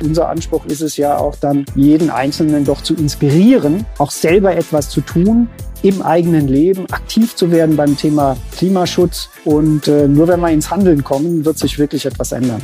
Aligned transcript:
Unser 0.00 0.28
Anspruch 0.28 0.64
ist 0.66 0.80
es 0.80 0.96
ja 0.96 1.18
auch 1.18 1.36
dann, 1.36 1.64
jeden 1.74 2.10
Einzelnen 2.10 2.64
doch 2.64 2.82
zu 2.82 2.94
inspirieren, 2.94 3.84
auch 3.98 4.10
selber 4.10 4.56
etwas 4.56 4.88
zu 4.90 5.00
tun, 5.00 5.48
im 5.82 6.02
eigenen 6.02 6.48
Leben 6.48 6.86
aktiv 6.90 7.36
zu 7.36 7.50
werden 7.50 7.76
beim 7.76 7.96
Thema 7.96 8.36
Klimaschutz. 8.56 9.28
Und 9.44 9.88
äh, 9.88 10.08
nur 10.08 10.28
wenn 10.28 10.40
wir 10.40 10.50
ins 10.50 10.70
Handeln 10.70 11.04
kommen, 11.04 11.44
wird 11.44 11.58
sich 11.58 11.78
wirklich 11.78 12.06
etwas 12.06 12.32
ändern. 12.32 12.62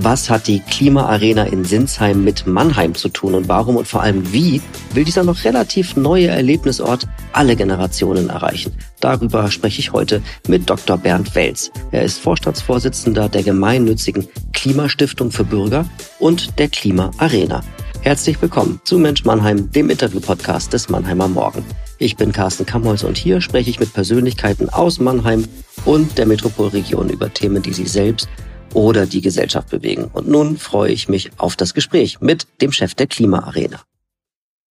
Was 0.00 0.30
hat 0.30 0.46
die 0.46 0.60
Klimaarena 0.60 1.42
in 1.42 1.64
Sinsheim 1.64 2.22
mit 2.22 2.46
Mannheim 2.46 2.94
zu 2.94 3.08
tun 3.08 3.34
und 3.34 3.48
warum 3.48 3.74
und 3.74 3.88
vor 3.88 4.00
allem 4.00 4.32
wie 4.32 4.62
will 4.94 5.02
dieser 5.02 5.24
noch 5.24 5.42
relativ 5.42 5.96
neue 5.96 6.28
Erlebnisort 6.28 7.08
alle 7.32 7.56
Generationen 7.56 8.30
erreichen? 8.30 8.72
Darüber 9.00 9.50
spreche 9.50 9.80
ich 9.80 9.92
heute 9.92 10.22
mit 10.46 10.70
Dr. 10.70 10.98
Bernd 10.98 11.34
Welz. 11.34 11.72
Er 11.90 12.04
ist 12.04 12.20
Vorstandsvorsitzender 12.20 13.28
der 13.28 13.42
gemeinnützigen 13.42 14.28
Klimastiftung 14.52 15.32
für 15.32 15.42
Bürger 15.42 15.84
und 16.20 16.60
der 16.60 16.68
Klimaarena. 16.68 17.64
Herzlich 18.00 18.40
willkommen 18.40 18.80
zu 18.84 19.00
Mensch 19.00 19.24
Mannheim, 19.24 19.68
dem 19.72 19.90
Interview-Podcast 19.90 20.72
des 20.72 20.88
Mannheimer 20.88 21.26
Morgen. 21.26 21.64
Ich 21.98 22.14
bin 22.14 22.30
Carsten 22.30 22.64
Kamholz 22.64 23.02
und 23.02 23.18
hier 23.18 23.40
spreche 23.40 23.70
ich 23.70 23.80
mit 23.80 23.92
Persönlichkeiten 23.92 24.68
aus 24.68 25.00
Mannheim 25.00 25.44
und 25.84 26.18
der 26.18 26.26
Metropolregion 26.26 27.10
über 27.10 27.34
Themen, 27.34 27.64
die 27.64 27.72
sie 27.72 27.88
selbst 27.88 28.28
oder 28.74 29.06
die 29.06 29.20
Gesellschaft 29.20 29.70
bewegen. 29.70 30.10
Und 30.12 30.28
nun 30.28 30.56
freue 30.56 30.92
ich 30.92 31.08
mich 31.08 31.30
auf 31.38 31.56
das 31.56 31.74
Gespräch 31.74 32.20
mit 32.20 32.46
dem 32.60 32.72
Chef 32.72 32.94
der 32.94 33.06
Klimaarena. 33.06 33.80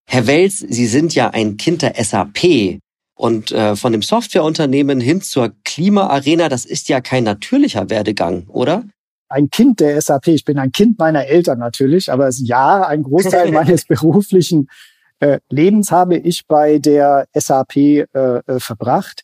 Herr 0.09 0.27
Wels, 0.27 0.59
Sie 0.59 0.87
sind 0.87 1.15
ja 1.15 1.29
ein 1.29 1.57
Kind 1.57 1.81
der 1.81 1.95
SAP 2.01 2.79
und 3.15 3.51
äh, 3.51 3.75
von 3.75 3.91
dem 3.91 4.01
Softwareunternehmen 4.01 5.01
hin 5.01 5.21
zur 5.21 5.51
Klimaarena, 5.65 6.49
das 6.49 6.65
ist 6.65 6.87
ja 6.87 7.01
kein 7.01 7.23
natürlicher 7.23 7.89
Werdegang, 7.89 8.45
oder? 8.47 8.83
Ein 9.27 9.49
Kind 9.49 9.81
der 9.81 9.99
SAP. 10.01 10.27
Ich 10.27 10.45
bin 10.45 10.57
ein 10.57 10.71
Kind 10.71 10.97
meiner 10.99 11.25
Eltern 11.25 11.59
natürlich, 11.59 12.11
aber 12.11 12.29
ja, 12.29 12.87
ein 12.87 13.03
Großteil 13.03 13.51
meines 13.53 13.85
beruflichen 13.85 14.69
äh, 15.19 15.39
Lebens 15.49 15.91
habe 15.91 16.17
ich 16.17 16.45
bei 16.47 16.77
der 16.77 17.27
SAP 17.33 17.75
äh, 17.75 18.03
äh, 18.13 18.59
verbracht. 18.59 19.23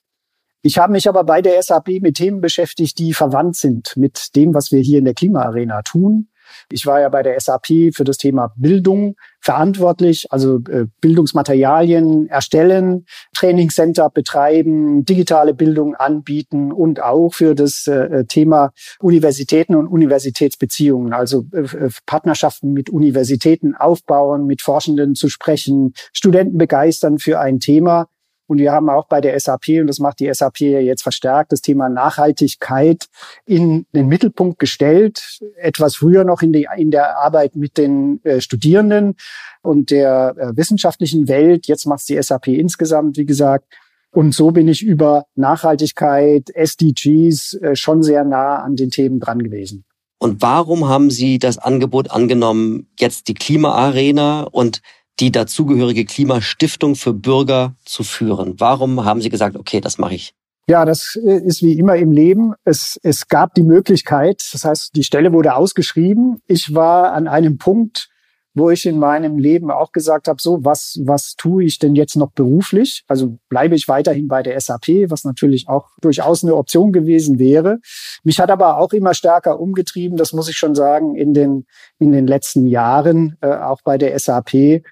Ich 0.66 0.78
habe 0.78 0.94
mich 0.94 1.10
aber 1.10 1.26
bei 1.26 1.42
der 1.42 1.62
SAP 1.62 2.02
mit 2.02 2.16
Themen 2.16 2.40
beschäftigt, 2.40 2.98
die 2.98 3.14
verwandt 3.14 3.58
sind 3.58 3.98
mit 3.98 4.34
dem, 4.38 4.54
was 4.54 4.72
wir 4.72 4.80
hier 4.80 5.00
in 5.00 5.06
der 5.06 5.14
Klimaarena 5.14 5.82
tun. 5.82 6.30
Ich 6.72 6.86
war 6.86 7.02
ja 7.02 7.10
bei 7.10 7.22
der 7.22 7.40
SAP 7.40 7.94
für 7.94 8.04
das 8.06 8.18
Thema 8.18 8.54
Bildung 8.56 9.16
verantwortlich, 9.42 10.32
also 10.32 10.60
äh, 10.70 10.86
Bildungsmaterialien 11.02 12.28
erstellen, 12.28 13.06
Trainingscenter 13.36 14.10
betreiben, 14.10 15.04
digitale 15.04 15.54
Bildung 15.54 15.96
anbieten 15.96 16.72
und 16.72 17.02
auch 17.02 17.34
für 17.34 17.56
das 17.56 17.88
äh, 17.88 18.24
Thema 18.26 18.72
Universitäten 19.00 19.76
und 19.76 19.88
Universitätsbeziehungen, 19.88 21.12
also 21.12 21.46
äh, 21.52 21.90
Partnerschaften 22.06 22.72
mit 22.72 22.90
Universitäten 22.90 23.76
aufbauen, 23.76 24.46
mit 24.46 24.62
Forschenden 24.62 25.16
zu 25.16 25.28
sprechen, 25.28 25.94
Studenten 26.14 26.58
begeistern 26.58 27.20
für 27.20 27.40
ein 27.40 27.60
Thema. 27.60 28.08
Und 28.54 28.60
wir 28.60 28.72
haben 28.72 28.88
auch 28.88 29.08
bei 29.08 29.20
der 29.20 29.40
SAP, 29.40 29.80
und 29.82 29.88
das 29.88 29.98
macht 29.98 30.20
die 30.20 30.32
SAP 30.32 30.60
jetzt 30.60 31.02
verstärkt, 31.02 31.52
das 31.52 31.62
Thema 31.62 31.90
Nachhaltigkeit 31.90 33.08
in 33.48 33.88
den 33.96 34.08
Mittelpunkt 34.08 34.60
gestellt. 34.60 35.40
Etwas 35.56 35.96
früher 35.96 36.24
noch 36.24 36.44
in, 36.44 36.54
die, 36.54 36.68
in 36.78 36.92
der 36.92 37.18
Arbeit 37.18 37.56
mit 37.56 37.80
den 37.80 38.24
äh, 38.24 38.42
Studierenden 38.42 39.16
und 39.64 39.90
der 39.90 40.36
äh, 40.38 40.56
wissenschaftlichen 40.56 41.28
Welt. 41.28 41.66
Jetzt 41.66 41.88
macht 41.88 42.08
die 42.08 42.22
SAP 42.22 42.50
insgesamt, 42.50 43.18
wie 43.18 43.26
gesagt. 43.26 43.66
Und 44.12 44.36
so 44.36 44.52
bin 44.52 44.68
ich 44.68 44.84
über 44.84 45.26
Nachhaltigkeit, 45.34 46.52
SDGs 46.54 47.56
äh, 47.56 47.76
schon 47.76 48.04
sehr 48.04 48.24
nah 48.24 48.58
an 48.58 48.76
den 48.76 48.92
Themen 48.92 49.20
dran 49.20 49.42
gewesen. 49.42 49.84
Und 50.20 50.44
warum 50.44 50.88
haben 50.88 51.10
Sie 51.10 51.40
das 51.40 51.58
Angebot 51.58 52.12
angenommen, 52.12 52.88
jetzt 53.00 53.30
die 53.30 53.34
Klimaarena 53.34 54.44
und 54.44 54.84
die 55.20 55.32
dazugehörige 55.32 56.06
Klimastiftung 56.06 56.96
für 56.96 57.14
Bürger 57.14 57.76
zu 57.86 58.04
führen? 58.04 58.56
Warum 58.60 59.06
haben 59.06 59.22
Sie 59.22 59.30
gesagt, 59.30 59.56
okay, 59.56 59.82
das 59.82 59.98
mache 59.98 60.16
ich? 60.16 60.34
Ja, 60.68 60.86
das 60.86 61.20
äh, 61.22 61.40
ist 61.46 61.62
wie 61.62 61.78
immer 61.78 61.98
im 61.98 62.12
Leben. 62.12 62.54
Es, 62.64 63.00
es 63.04 63.28
gab 63.28 63.54
die 63.54 63.64
Möglichkeit, 63.64 64.44
das 64.54 64.64
heißt, 64.64 64.96
die 64.96 65.04
Stelle 65.04 65.34
wurde 65.34 65.56
ausgeschrieben. 65.56 66.42
Ich 66.48 66.74
war 66.74 67.12
an 67.12 67.28
einem 67.28 67.58
Punkt, 67.58 68.10
wo 68.54 68.70
ich 68.70 68.86
in 68.86 69.00
meinem 69.00 69.40
Leben 69.40 69.72
auch 69.72 69.92
gesagt 69.92 70.28
habe, 70.28 70.42
so, 70.42 70.64
was, 70.64 71.00
was 71.04 71.36
tue 71.36 71.64
ich 71.64 71.80
denn 71.80 71.96
jetzt 71.96 72.16
noch 72.16 72.32
beruflich? 72.32 73.04
Also 73.08 73.38
bleibe 73.50 73.76
ich 73.76 73.88
weiterhin 73.88 74.28
bei 74.28 74.44
der 74.44 74.60
SAP, 74.60 75.10
was 75.10 75.24
natürlich 75.24 75.68
auch 75.68 75.90
durchaus 76.02 76.44
eine 76.44 76.56
Option 76.56 76.92
gewesen 76.92 77.40
wäre. 77.40 77.80
Mich 78.24 78.40
hat 78.40 78.52
aber 78.52 78.78
auch 78.78 78.94
immer 78.94 79.16
stärker 79.16 79.60
umgetrieben, 79.60 80.18
das 80.18 80.34
muss 80.34 80.50
ich 80.50 80.58
schon 80.58 80.76
sagen, 80.76 81.16
in 81.16 81.34
den, 81.34 81.66
in 82.00 82.12
den 82.12 82.28
letzten 82.28 82.68
Jahren, 82.68 83.38
äh, 83.42 83.48
auch 83.48 83.82
bei 83.84 83.98
der 83.98 84.18
SAP, 84.18 84.84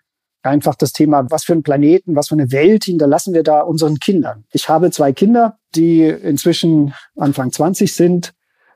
einfach 0.43 0.75
das 0.75 0.91
Thema, 0.93 1.29
was 1.29 1.43
für 1.43 1.53
ein 1.53 1.63
Planeten, 1.63 2.15
was 2.15 2.29
für 2.29 2.35
eine 2.35 2.51
Welt 2.51 2.85
hinterlassen 2.85 3.33
wir 3.33 3.43
da 3.43 3.61
unseren 3.61 3.99
Kindern. 3.99 4.45
Ich 4.51 4.69
habe 4.69 4.91
zwei 4.91 5.13
Kinder, 5.13 5.57
die 5.75 6.03
inzwischen 6.03 6.93
Anfang 7.15 7.51
20 7.51 7.93
sind 7.93 8.33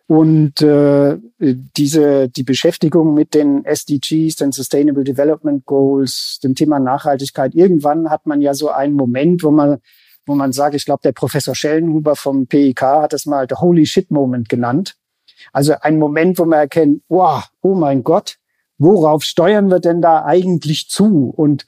und 0.07 0.61
äh, 0.61 1.17
diese 1.39 2.29
die 2.29 2.43
Beschäftigung 2.43 3.13
mit 3.13 3.33
den 3.33 3.65
SDGs, 3.65 4.35
den 4.35 4.51
Sustainable 4.51 5.03
Development 5.03 5.65
Goals, 5.65 6.39
dem 6.43 6.53
Thema 6.53 6.79
Nachhaltigkeit. 6.79 7.55
Irgendwann 7.55 8.09
hat 8.09 8.27
man 8.27 8.41
ja 8.41 8.53
so 8.53 8.69
einen 8.69 8.93
Moment, 8.93 9.43
wo 9.43 9.51
man 9.51 9.79
wo 10.27 10.33
man 10.33 10.51
sagt, 10.51 10.75
ich 10.75 10.85
glaube, 10.85 11.01
der 11.03 11.11
Professor 11.11 11.53
Schellenhuber 11.53 12.15
vom 12.15 12.47
PIK 12.47 12.81
hat 12.81 13.13
das 13.13 13.25
mal 13.25 13.45
der 13.45 13.61
Holy 13.61 13.85
Shit 13.85 14.09
Moment 14.09 14.49
genannt. 14.49 14.95
Also 15.53 15.75
ein 15.81 15.99
Moment, 15.99 16.39
wo 16.39 16.45
man 16.45 16.59
erkennt, 16.59 17.03
wow, 17.09 17.43
oh 17.61 17.75
mein 17.75 18.03
Gott, 18.03 18.37
worauf 18.77 19.23
steuern 19.23 19.69
wir 19.69 19.79
denn 19.79 20.01
da 20.01 20.25
eigentlich 20.25 20.89
zu? 20.89 21.33
Und 21.35 21.65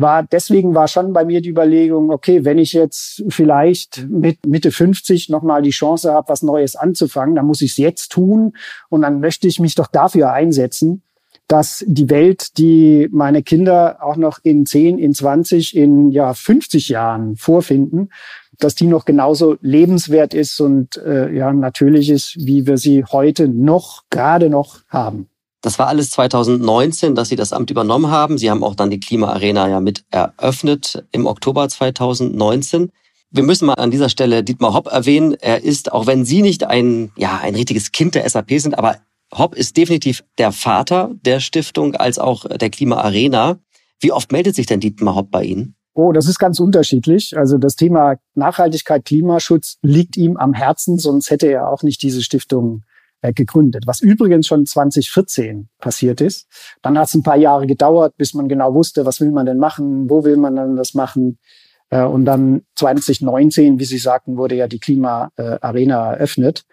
war 0.00 0.22
deswegen 0.22 0.74
war 0.74 0.88
schon 0.88 1.12
bei 1.12 1.24
mir 1.24 1.42
die 1.42 1.50
Überlegung, 1.50 2.10
okay, 2.10 2.44
wenn 2.44 2.58
ich 2.58 2.72
jetzt 2.72 3.22
vielleicht 3.28 4.06
mit 4.08 4.46
Mitte 4.46 4.70
50 4.70 5.28
nochmal 5.28 5.62
die 5.62 5.70
Chance 5.70 6.12
habe, 6.12 6.28
was 6.28 6.42
Neues 6.42 6.74
anzufangen, 6.74 7.34
dann 7.34 7.46
muss 7.46 7.60
ich 7.60 7.72
es 7.72 7.76
jetzt 7.76 8.10
tun 8.10 8.54
und 8.88 9.02
dann 9.02 9.20
möchte 9.20 9.46
ich 9.46 9.60
mich 9.60 9.74
doch 9.74 9.86
dafür 9.86 10.32
einsetzen, 10.32 11.02
dass 11.48 11.84
die 11.86 12.08
Welt, 12.10 12.58
die 12.58 13.08
meine 13.10 13.42
Kinder 13.42 13.98
auch 14.02 14.16
noch 14.16 14.38
in 14.42 14.66
10, 14.66 14.98
in 14.98 15.12
20, 15.12 15.76
in 15.76 16.10
ja 16.10 16.32
50 16.32 16.88
Jahren 16.88 17.36
vorfinden, 17.36 18.10
dass 18.58 18.74
die 18.74 18.86
noch 18.86 19.04
genauso 19.04 19.56
lebenswert 19.60 20.32
ist 20.32 20.60
und 20.60 20.96
äh, 20.98 21.32
ja 21.34 21.52
natürlich 21.52 22.08
ist, 22.10 22.36
wie 22.38 22.66
wir 22.66 22.78
sie 22.78 23.04
heute 23.04 23.48
noch 23.48 24.04
gerade 24.10 24.48
noch 24.48 24.82
haben. 24.88 25.28
Das 25.62 25.78
war 25.78 25.88
alles 25.88 26.10
2019, 26.10 27.14
dass 27.14 27.28
Sie 27.28 27.36
das 27.36 27.52
Amt 27.52 27.70
übernommen 27.70 28.10
haben. 28.10 28.38
Sie 28.38 28.50
haben 28.50 28.64
auch 28.64 28.74
dann 28.74 28.90
die 28.90 29.00
Klimaarena 29.00 29.68
ja 29.68 29.80
mit 29.80 30.04
eröffnet 30.10 31.04
im 31.12 31.26
Oktober 31.26 31.68
2019. 31.68 32.90
Wir 33.30 33.42
müssen 33.42 33.66
mal 33.66 33.74
an 33.74 33.90
dieser 33.90 34.08
Stelle 34.08 34.42
Dietmar 34.42 34.74
Hopp 34.74 34.88
erwähnen. 34.88 35.34
Er 35.34 35.62
ist, 35.62 35.92
auch 35.92 36.06
wenn 36.06 36.24
Sie 36.24 36.42
nicht 36.42 36.64
ein, 36.64 37.12
ja, 37.16 37.38
ein 37.42 37.54
richtiges 37.54 37.92
Kind 37.92 38.14
der 38.14 38.28
SAP 38.28 38.52
sind, 38.52 38.76
aber 38.76 38.96
Hopp 39.36 39.54
ist 39.54 39.76
definitiv 39.76 40.24
der 40.38 40.50
Vater 40.50 41.10
der 41.24 41.40
Stiftung 41.40 41.94
als 41.94 42.18
auch 42.18 42.46
der 42.46 42.70
Klimaarena. 42.70 43.58
Wie 44.00 44.12
oft 44.12 44.32
meldet 44.32 44.56
sich 44.56 44.66
denn 44.66 44.80
Dietmar 44.80 45.14
Hopp 45.14 45.30
bei 45.30 45.44
Ihnen? 45.44 45.76
Oh, 45.92 46.12
das 46.12 46.26
ist 46.26 46.38
ganz 46.38 46.58
unterschiedlich. 46.58 47.36
Also 47.36 47.58
das 47.58 47.76
Thema 47.76 48.16
Nachhaltigkeit, 48.34 49.04
Klimaschutz 49.04 49.76
liegt 49.82 50.16
ihm 50.16 50.36
am 50.36 50.54
Herzen, 50.54 50.98
sonst 50.98 51.30
hätte 51.30 51.48
er 51.48 51.68
auch 51.68 51.82
nicht 51.82 52.02
diese 52.02 52.22
Stiftung 52.22 52.82
gegründet, 53.22 53.86
was 53.86 54.00
übrigens 54.00 54.46
schon 54.46 54.66
2014 54.66 55.68
passiert 55.78 56.20
ist. 56.20 56.48
Dann 56.82 56.98
hat 56.98 57.08
es 57.08 57.14
ein 57.14 57.22
paar 57.22 57.36
Jahre 57.36 57.66
gedauert, 57.66 58.16
bis 58.16 58.34
man 58.34 58.48
genau 58.48 58.74
wusste, 58.74 59.04
was 59.04 59.20
will 59.20 59.30
man 59.30 59.46
denn 59.46 59.58
machen, 59.58 60.08
wo 60.08 60.24
will 60.24 60.36
man 60.36 60.56
denn 60.56 60.76
das 60.76 60.94
machen. 60.94 61.38
Äh, 61.90 62.04
und 62.04 62.24
dann 62.24 62.62
2019, 62.76 63.78
wie 63.78 63.84
Sie 63.84 63.98
sagten, 63.98 64.36
wurde 64.36 64.54
ja 64.54 64.68
die 64.68 64.80
Klima-Arena 64.80 66.14
eröffnet. 66.14 66.64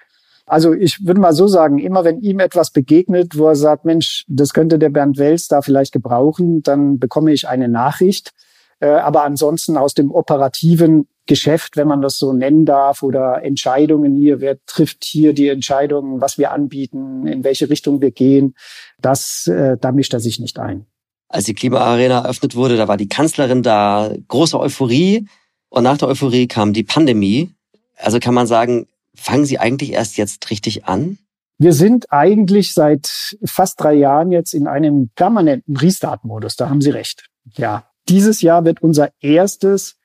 Also 0.46 0.74
ich 0.74 1.06
würde 1.06 1.20
mal 1.20 1.34
so 1.34 1.48
sagen, 1.48 1.78
immer 1.78 2.06
wenn 2.06 2.22
ihm 2.22 2.40
etwas 2.40 2.72
begegnet, 2.72 3.38
wo 3.38 3.48
er 3.48 3.56
sagt, 3.56 3.84
Mensch, 3.84 4.24
das 4.30 4.54
könnte 4.54 4.80
der 4.80 4.90
Bernd 4.90 5.18
Wels 5.18 5.50
da 5.50 5.62
vielleicht 5.62 5.92
gebrauchen, 5.92 6.64
dann 6.64 7.00
bekomme 7.00 7.34
ich 7.34 7.50
eine 7.50 7.68
Nachricht. 7.68 8.32
Äh, 8.80 8.88
aber 8.88 9.24
ansonsten 9.24 9.76
aus 9.76 9.94
dem 9.94 10.12
operativen 10.12 11.08
Geschäft, 11.28 11.78
wenn 11.78 11.88
man 11.88 12.02
das 12.02 12.18
so 12.18 12.34
nennen 12.34 12.66
darf, 12.66 13.04
oder 13.04 13.44
Entscheidungen 13.44 14.16
hier, 14.16 14.42
wer 14.42 14.58
trifft 14.66 15.04
hier 15.04 15.34
die 15.34 15.50
Entscheidungen, 15.50 16.22
was 16.22 16.38
wir 16.38 16.52
anbieten, 16.52 17.28
in 17.28 17.44
welche 17.44 17.70
Richtung 17.70 18.02
wir 18.02 18.12
gehen, 18.12 18.56
das, 19.00 19.48
äh, 19.48 19.78
da 19.80 19.92
mischt 19.92 20.14
er 20.14 20.20
sich 20.20 20.40
nicht 20.40 20.58
ein. 20.60 20.86
Als 21.30 21.46
die 21.46 21.54
Klimaarena 21.54 22.22
eröffnet 22.22 22.56
wurde, 22.56 22.78
da 22.78 22.88
war 22.88 22.98
die 22.98 23.10
Kanzlerin 23.10 23.62
da, 23.62 24.14
große 24.28 24.58
Euphorie. 24.60 25.28
Und 25.70 25.84
nach 25.84 25.98
der 25.98 26.08
Euphorie 26.08 26.48
kam 26.48 26.72
die 26.72 26.84
Pandemie. 26.84 27.52
Also 27.98 28.20
kann 28.20 28.34
man 28.34 28.48
sagen, 28.48 28.88
fangen 29.14 29.46
Sie 29.46 29.60
eigentlich 29.60 29.92
erst 29.92 30.18
jetzt 30.18 30.50
richtig 30.50 30.86
an? 30.86 31.18
Wir 31.58 31.74
sind 31.74 32.12
eigentlich 32.12 32.74
seit 32.74 33.36
fast 33.44 33.82
drei 33.82 33.96
Jahren 33.96 34.32
jetzt 34.32 34.54
in 34.54 34.68
einem 34.68 35.10
permanenten 35.16 35.76
Restart-Modus. 35.76 36.56
Da 36.56 36.70
haben 36.70 36.82
Sie 36.82 36.92
recht. 36.92 37.26
Ja, 37.56 37.90
dieses 38.08 38.42
Jahr 38.42 38.64
wird 38.64 38.82
unser 38.82 39.10
erstes 39.20 39.97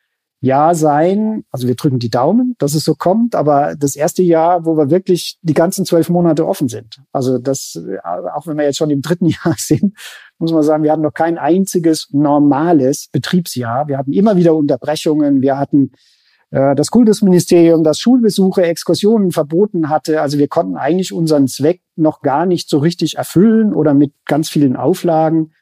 Jahr 0.43 0.75
sein. 0.75 1.45
Also 1.53 1.69
wir 1.69 1.77
drücken 1.77 2.01
die 2.01 2.11
Daumen, 2.11 2.57
dass 2.59 2.75
es 2.75 2.85
so 2.85 2.95
kommt, 2.95 3.37
aber 3.37 3.77
das 3.77 3.95
erste 3.95 4.23
Jahr, 4.23 4.67
wo 4.67 4.77
wir 4.77 4.91
wirklich 4.91 5.39
die 5.41 5.55
ganzen 5.55 5.87
zwölf 5.87 6.09
Monate 6.11 6.47
offen 6.47 6.69
sind. 6.69 7.01
Also 7.13 7.39
das, 7.39 7.81
auch 8.35 8.47
wenn 8.47 8.59
wir 8.59 8.65
jetzt 8.65 8.77
schon 8.77 8.91
im 8.91 9.03
dritten 9.03 9.27
Jahr 9.45 9.55
sind, 9.57 9.95
muss 10.39 10.53
man 10.53 10.65
sagen, 10.65 10.83
wir 10.83 10.91
hatten 10.91 11.03
noch 11.03 11.15
kein 11.15 11.39
einziges 11.39 12.09
normales 12.11 13.09
Betriebsjahr. 13.13 13.87
Wir 13.87 13.97
hatten 13.97 14.13
immer 14.13 14.37
wieder 14.37 14.57
Unterbrechungen. 14.57 15.43
Wir 15.43 15.57
hatten 15.59 15.93
äh, 16.51 16.75
das 16.75 16.91
Kultusministerium, 16.91 17.85
das 17.85 18.01
Schulbesuche, 18.01 18.65
Exkursionen 18.65 19.31
verboten 19.31 19.89
hatte. 19.89 20.21
Also 20.21 20.39
wir 20.39 20.49
konnten 20.49 20.77
eigentlich 20.77 21.13
unseren 21.13 21.47
Zweck 21.47 21.83
noch 21.95 22.21
gar 22.21 22.47
nicht 22.47 22.69
so 22.69 22.79
richtig 22.79 23.17
erfüllen 23.17 23.73
oder 23.73 23.95
mit 23.95 24.13
ganz 24.27 24.49
vielen 24.49 24.75
Auflagen. 24.75 25.53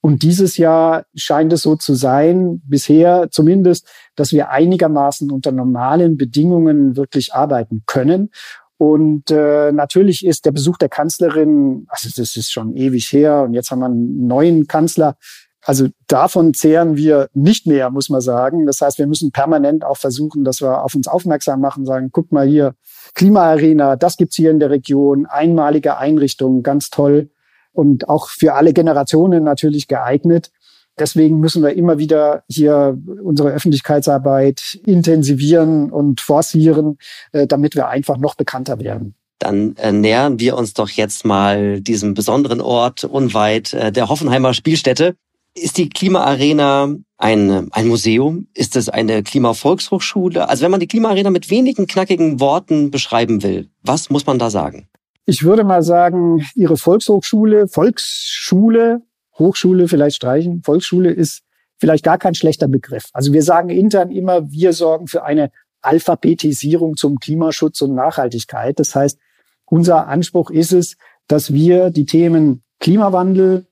Und 0.00 0.22
dieses 0.22 0.56
Jahr 0.56 1.04
scheint 1.14 1.52
es 1.52 1.62
so 1.62 1.74
zu 1.74 1.94
sein, 1.94 2.62
bisher 2.64 3.28
zumindest, 3.30 3.88
dass 4.14 4.32
wir 4.32 4.50
einigermaßen 4.50 5.30
unter 5.30 5.52
normalen 5.52 6.16
Bedingungen 6.16 6.96
wirklich 6.96 7.34
arbeiten 7.34 7.82
können. 7.86 8.30
Und 8.78 9.30
äh, 9.30 9.72
natürlich 9.72 10.24
ist 10.24 10.44
der 10.44 10.52
Besuch 10.52 10.76
der 10.76 10.90
Kanzlerin, 10.90 11.86
also 11.88 12.08
das 12.14 12.36
ist 12.36 12.52
schon 12.52 12.76
ewig 12.76 13.10
her 13.12 13.42
und 13.42 13.54
jetzt 13.54 13.70
haben 13.70 13.80
wir 13.80 13.86
einen 13.86 14.26
neuen 14.26 14.66
Kanzler. 14.66 15.16
Also 15.64 15.88
davon 16.06 16.54
zehren 16.54 16.96
wir 16.96 17.28
nicht 17.34 17.66
mehr, 17.66 17.90
muss 17.90 18.08
man 18.08 18.20
sagen. 18.20 18.66
Das 18.66 18.80
heißt, 18.80 18.98
wir 18.98 19.08
müssen 19.08 19.32
permanent 19.32 19.84
auch 19.84 19.96
versuchen, 19.96 20.44
dass 20.44 20.60
wir 20.60 20.84
auf 20.84 20.94
uns 20.94 21.08
aufmerksam 21.08 21.60
machen, 21.60 21.84
sagen, 21.86 22.10
guck 22.12 22.30
mal 22.30 22.46
hier, 22.46 22.74
Klimaarena, 23.14 23.96
das 23.96 24.16
gibt's 24.16 24.36
hier 24.36 24.52
in 24.52 24.60
der 24.60 24.70
Region, 24.70 25.26
einmalige 25.26 25.96
Einrichtungen, 25.96 26.62
ganz 26.62 26.90
toll 26.90 27.30
und 27.76 28.08
auch 28.08 28.28
für 28.28 28.54
alle 28.54 28.72
Generationen 28.72 29.44
natürlich 29.44 29.86
geeignet. 29.88 30.50
Deswegen 30.98 31.40
müssen 31.40 31.62
wir 31.62 31.74
immer 31.74 31.98
wieder 31.98 32.44
hier 32.48 32.98
unsere 33.22 33.50
Öffentlichkeitsarbeit 33.50 34.78
intensivieren 34.86 35.90
und 35.90 36.22
forcieren, 36.22 36.96
äh, 37.32 37.46
damit 37.46 37.74
wir 37.74 37.88
einfach 37.88 38.16
noch 38.16 38.34
bekannter 38.34 38.80
werden. 38.80 39.14
Dann 39.38 39.76
äh, 39.76 39.92
nähern 39.92 40.40
wir 40.40 40.56
uns 40.56 40.72
doch 40.72 40.88
jetzt 40.88 41.26
mal 41.26 41.82
diesem 41.82 42.14
besonderen 42.14 42.62
Ort 42.62 43.04
unweit 43.04 43.74
äh, 43.74 43.92
der 43.92 44.08
Hoffenheimer 44.08 44.54
Spielstätte. 44.54 45.16
Ist 45.54 45.76
die 45.76 45.90
Klimaarena 45.90 46.94
ein, 47.18 47.72
ein 47.72 47.88
Museum? 47.88 48.46
Ist 48.54 48.76
es 48.76 48.88
eine 48.88 49.22
Klimavolkshochschule? 49.22 50.48
Also 50.48 50.64
wenn 50.64 50.70
man 50.70 50.80
die 50.80 50.86
Klimaarena 50.86 51.28
mit 51.28 51.50
wenigen 51.50 51.86
knackigen 51.86 52.40
Worten 52.40 52.90
beschreiben 52.90 53.42
will, 53.42 53.68
was 53.82 54.08
muss 54.08 54.26
man 54.26 54.38
da 54.38 54.48
sagen? 54.48 54.88
Ich 55.26 55.42
würde 55.42 55.64
mal 55.64 55.82
sagen, 55.82 56.46
Ihre 56.54 56.76
Volkshochschule, 56.76 57.68
Volksschule 57.68 59.02
Hochschule 59.38 59.88
vielleicht 59.88 60.16
streichen. 60.16 60.62
Volksschule 60.62 61.10
ist 61.10 61.42
vielleicht 61.78 62.04
gar 62.04 62.18
kein 62.18 62.34
schlechter 62.34 62.68
Begriff. 62.68 63.04
Also 63.12 63.32
wir 63.32 63.42
sagen 63.42 63.68
intern 63.68 64.10
immer, 64.10 64.50
wir 64.50 64.72
sorgen 64.72 65.08
für 65.08 65.24
eine 65.24 65.50
Alphabetisierung 65.82 66.96
zum 66.96 67.18
Klimaschutz 67.18 67.80
und 67.82 67.94
Nachhaltigkeit. 67.94 68.78
Das 68.78 68.94
heißt, 68.94 69.18
unser 69.66 70.08
Anspruch 70.08 70.50
ist 70.50 70.72
es, 70.72 70.96
dass 71.28 71.52
wir 71.52 71.90
die 71.90 72.06
Themen 72.06 72.62
Klimawandel, 72.80 73.66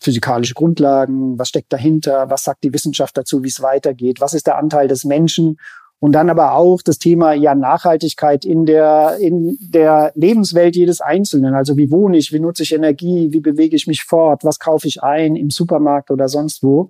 physikalische 0.00 0.54
Grundlagen, 0.54 1.38
was 1.38 1.48
steckt 1.48 1.72
dahinter, 1.72 2.30
was 2.30 2.44
sagt 2.44 2.64
die 2.64 2.72
Wissenschaft 2.72 3.16
dazu, 3.16 3.42
wie 3.42 3.48
es 3.48 3.60
weitergeht, 3.60 4.20
was 4.20 4.32
ist 4.32 4.46
der 4.46 4.56
Anteil 4.56 4.88
des 4.88 5.04
Menschen 5.04 5.58
und 6.00 6.12
dann 6.12 6.30
aber 6.30 6.54
auch 6.54 6.80
das 6.82 6.98
Thema 6.98 7.34
ja 7.34 7.54
Nachhaltigkeit 7.54 8.46
in 8.46 8.64
der, 8.64 9.18
in 9.20 9.58
der 9.60 10.12
Lebenswelt 10.14 10.74
jedes 10.74 11.02
Einzelnen. 11.02 11.54
Also 11.54 11.76
wie 11.76 11.90
wohne 11.90 12.16
ich, 12.16 12.32
wie 12.32 12.40
nutze 12.40 12.62
ich 12.62 12.72
Energie, 12.72 13.28
wie 13.32 13.40
bewege 13.40 13.76
ich 13.76 13.86
mich 13.86 14.02
fort, 14.04 14.42
was 14.42 14.58
kaufe 14.58 14.88
ich 14.88 15.02
ein 15.02 15.36
im 15.36 15.50
Supermarkt 15.50 16.10
oder 16.10 16.28
sonst 16.28 16.62
wo. 16.62 16.88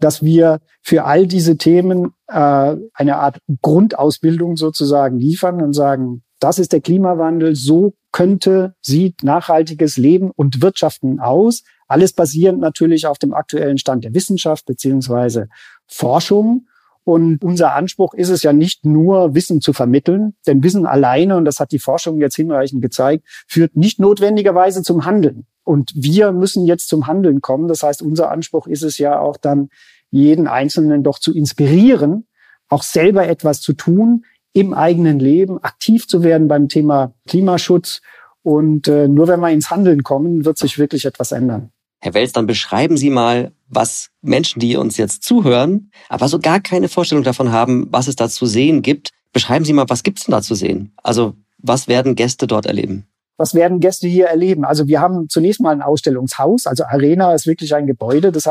Dass 0.00 0.24
wir 0.24 0.60
für 0.82 1.04
all 1.04 1.28
diese 1.28 1.56
Themen 1.56 2.12
äh, 2.26 2.76
eine 2.94 3.16
Art 3.18 3.38
Grundausbildung 3.62 4.56
sozusagen 4.56 5.18
liefern 5.18 5.62
und 5.62 5.72
sagen, 5.72 6.24
das 6.40 6.58
ist 6.58 6.72
der 6.72 6.80
Klimawandel, 6.80 7.54
so 7.54 7.94
könnte, 8.10 8.74
sieht 8.80 9.22
nachhaltiges 9.22 9.96
Leben 9.96 10.32
und 10.32 10.60
Wirtschaften 10.60 11.20
aus. 11.20 11.62
Alles 11.86 12.12
basierend 12.12 12.58
natürlich 12.58 13.06
auf 13.06 13.18
dem 13.18 13.32
aktuellen 13.32 13.78
Stand 13.78 14.02
der 14.02 14.14
Wissenschaft 14.14 14.66
beziehungsweise 14.66 15.48
Forschung. 15.86 16.66
Und 17.04 17.42
unser 17.42 17.74
Anspruch 17.74 18.14
ist 18.14 18.28
es 18.28 18.42
ja 18.42 18.52
nicht 18.52 18.84
nur, 18.84 19.34
Wissen 19.34 19.60
zu 19.60 19.72
vermitteln, 19.72 20.34
denn 20.46 20.62
Wissen 20.62 20.86
alleine, 20.86 21.36
und 21.36 21.44
das 21.44 21.58
hat 21.58 21.72
die 21.72 21.80
Forschung 21.80 22.18
jetzt 22.18 22.36
hinreichend 22.36 22.80
gezeigt, 22.80 23.24
führt 23.48 23.76
nicht 23.76 23.98
notwendigerweise 23.98 24.82
zum 24.82 25.04
Handeln. 25.04 25.46
Und 25.64 25.92
wir 25.94 26.32
müssen 26.32 26.64
jetzt 26.64 26.88
zum 26.88 27.06
Handeln 27.06 27.40
kommen. 27.40 27.68
Das 27.68 27.82
heißt, 27.82 28.02
unser 28.02 28.30
Anspruch 28.30 28.66
ist 28.66 28.82
es 28.82 28.98
ja 28.98 29.18
auch 29.18 29.36
dann, 29.36 29.68
jeden 30.10 30.46
Einzelnen 30.46 31.02
doch 31.02 31.18
zu 31.18 31.34
inspirieren, 31.34 32.26
auch 32.68 32.82
selber 32.82 33.26
etwas 33.26 33.60
zu 33.60 33.72
tun, 33.72 34.24
im 34.52 34.74
eigenen 34.74 35.18
Leben 35.18 35.62
aktiv 35.62 36.06
zu 36.06 36.22
werden 36.22 36.48
beim 36.48 36.68
Thema 36.68 37.14
Klimaschutz. 37.26 38.02
Und 38.42 38.88
äh, 38.88 39.08
nur 39.08 39.28
wenn 39.28 39.40
wir 39.40 39.50
ins 39.50 39.70
Handeln 39.70 40.02
kommen, 40.02 40.44
wird 40.44 40.58
sich 40.58 40.78
wirklich 40.78 41.06
etwas 41.06 41.32
ändern. 41.32 41.70
Herr 42.04 42.14
Wels, 42.14 42.32
dann 42.32 42.48
beschreiben 42.48 42.96
Sie 42.96 43.10
mal, 43.10 43.52
was 43.68 44.10
Menschen, 44.22 44.58
die 44.58 44.74
uns 44.74 44.96
jetzt 44.96 45.22
zuhören, 45.22 45.92
aber 46.08 46.26
so 46.26 46.40
gar 46.40 46.58
keine 46.58 46.88
Vorstellung 46.88 47.22
davon 47.22 47.52
haben, 47.52 47.86
was 47.92 48.08
es 48.08 48.16
da 48.16 48.28
zu 48.28 48.44
sehen 48.44 48.82
gibt. 48.82 49.10
Beschreiben 49.32 49.64
Sie 49.64 49.72
mal, 49.72 49.88
was 49.88 50.02
gibt's 50.02 50.24
denn 50.24 50.32
da 50.32 50.42
zu 50.42 50.56
sehen? 50.56 50.92
Also 51.04 51.34
was 51.58 51.86
werden 51.86 52.16
Gäste 52.16 52.48
dort 52.48 52.66
erleben? 52.66 53.06
Was 53.36 53.54
werden 53.54 53.78
Gäste 53.78 54.08
hier 54.08 54.26
erleben? 54.26 54.64
Also 54.64 54.88
wir 54.88 55.00
haben 55.00 55.28
zunächst 55.28 55.60
mal 55.60 55.70
ein 55.70 55.80
Ausstellungshaus. 55.80 56.66
Also 56.66 56.82
Arena 56.84 57.34
ist 57.34 57.46
wirklich 57.46 57.72
ein 57.72 57.86
Gebäude. 57.86 58.32
Das 58.32 58.48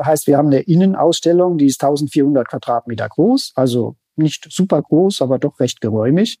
heißt, 0.00 0.28
wir 0.28 0.36
haben 0.36 0.46
eine 0.46 0.60
Innenausstellung, 0.60 1.58
die 1.58 1.66
ist 1.66 1.82
1400 1.82 2.48
Quadratmeter 2.48 3.08
groß. 3.08 3.52
Also 3.56 3.96
nicht 4.14 4.46
super 4.48 4.80
groß, 4.80 5.22
aber 5.22 5.40
doch 5.40 5.58
recht 5.58 5.80
geräumig. 5.80 6.38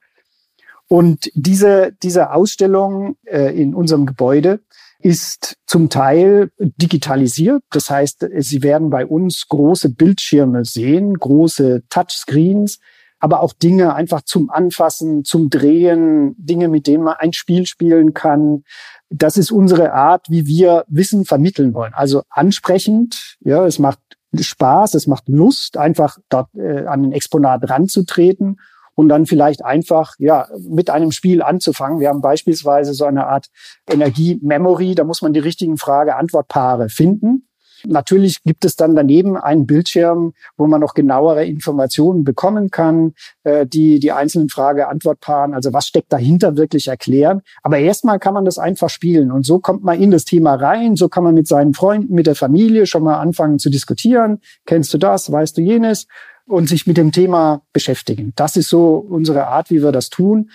Und 0.86 1.28
diese, 1.34 1.92
diese 2.04 2.32
Ausstellung 2.32 3.16
äh, 3.24 3.60
in 3.60 3.74
unserem 3.74 4.06
Gebäude 4.06 4.60
ist 5.02 5.56
zum 5.66 5.90
Teil 5.90 6.50
digitalisiert. 6.58 7.62
Das 7.70 7.90
heißt, 7.90 8.26
Sie 8.38 8.62
werden 8.62 8.90
bei 8.90 9.04
uns 9.04 9.46
große 9.48 9.90
Bildschirme 9.90 10.64
sehen, 10.64 11.14
große 11.14 11.82
Touchscreens, 11.88 12.78
aber 13.18 13.40
auch 13.40 13.52
Dinge 13.52 13.94
einfach 13.94 14.22
zum 14.22 14.50
Anfassen, 14.50 15.24
zum 15.24 15.50
Drehen, 15.50 16.34
Dinge, 16.38 16.68
mit 16.68 16.86
denen 16.86 17.04
man 17.04 17.16
ein 17.18 17.32
Spiel 17.32 17.66
spielen 17.66 18.14
kann. 18.14 18.64
Das 19.10 19.36
ist 19.36 19.52
unsere 19.52 19.92
Art, 19.92 20.26
wie 20.28 20.46
wir 20.46 20.84
Wissen 20.88 21.24
vermitteln 21.24 21.74
wollen. 21.74 21.94
Also 21.94 22.22
ansprechend, 22.30 23.36
ja, 23.40 23.64
es 23.66 23.78
macht 23.78 24.00
Spaß, 24.34 24.94
es 24.94 25.06
macht 25.06 25.28
Lust, 25.28 25.76
einfach 25.76 26.18
dort 26.28 26.48
äh, 26.54 26.86
an 26.86 27.02
den 27.02 27.12
Exponat 27.12 27.68
ranzutreten 27.68 28.56
und 28.94 29.08
dann 29.08 29.26
vielleicht 29.26 29.64
einfach 29.64 30.14
ja 30.18 30.48
mit 30.68 30.90
einem 30.90 31.12
Spiel 31.12 31.42
anzufangen. 31.42 32.00
Wir 32.00 32.08
haben 32.08 32.20
beispielsweise 32.20 32.94
so 32.94 33.04
eine 33.04 33.26
Art 33.26 33.46
Energie-Memory, 33.90 34.94
da 34.94 35.04
muss 35.04 35.22
man 35.22 35.32
die 35.32 35.40
richtigen 35.40 35.76
Frage-Antwort-Paare 35.76 36.88
finden. 36.88 37.48
Natürlich 37.86 38.42
gibt 38.44 38.64
es 38.64 38.76
dann 38.76 38.94
daneben 38.94 39.36
einen 39.36 39.66
Bildschirm, 39.66 40.34
wo 40.56 40.66
man 40.66 40.80
noch 40.80 40.94
genauere 40.94 41.44
Informationen 41.44 42.24
bekommen 42.24 42.70
kann, 42.70 43.14
äh, 43.44 43.66
die 43.66 43.98
die 43.98 44.12
einzelnen 44.12 44.48
Frage-Antwort-Paaren, 44.48 45.54
also 45.54 45.72
was 45.72 45.86
steckt 45.86 46.12
dahinter, 46.12 46.56
wirklich 46.56 46.88
erklären. 46.88 47.42
Aber 47.62 47.78
erstmal 47.78 48.18
kann 48.18 48.34
man 48.34 48.44
das 48.44 48.58
einfach 48.58 48.90
spielen 48.90 49.32
und 49.32 49.44
so 49.44 49.58
kommt 49.58 49.82
man 49.82 50.00
in 50.00 50.10
das 50.10 50.24
Thema 50.24 50.54
rein. 50.54 50.96
So 50.96 51.08
kann 51.08 51.24
man 51.24 51.34
mit 51.34 51.48
seinen 51.48 51.74
Freunden, 51.74 52.14
mit 52.14 52.26
der 52.26 52.34
Familie 52.34 52.86
schon 52.86 53.02
mal 53.02 53.18
anfangen 53.18 53.58
zu 53.58 53.70
diskutieren. 53.70 54.40
Kennst 54.66 54.92
du 54.94 54.98
das? 54.98 55.30
Weißt 55.30 55.56
du 55.56 55.62
jenes? 55.62 56.06
Und 56.46 56.68
sich 56.68 56.86
mit 56.86 56.96
dem 56.96 57.12
Thema 57.12 57.62
beschäftigen. 57.72 58.32
Das 58.36 58.56
ist 58.56 58.68
so 58.68 58.96
unsere 58.96 59.46
Art, 59.46 59.70
wie 59.70 59.82
wir 59.82 59.92
das 59.92 60.10
tun. 60.10 60.50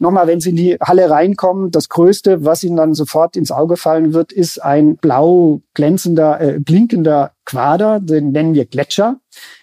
Nochmal, 0.00 0.26
wenn 0.26 0.40
Sie 0.40 0.50
in 0.50 0.56
die 0.56 0.76
Halle 0.80 1.10
reinkommen, 1.10 1.70
das 1.70 1.88
Größte, 1.88 2.44
was 2.44 2.62
Ihnen 2.62 2.76
dann 2.76 2.94
sofort 2.94 3.36
ins 3.36 3.50
Auge 3.50 3.76
fallen 3.76 4.12
wird, 4.12 4.32
ist 4.32 4.62
ein 4.62 4.96
blau 4.96 5.60
glänzender, 5.74 6.40
äh, 6.40 6.60
blinkender 6.60 7.32
Quader, 7.44 8.00
den 8.00 8.30
nennen 8.30 8.54
wir 8.54 8.64
Gletscher. 8.64 9.20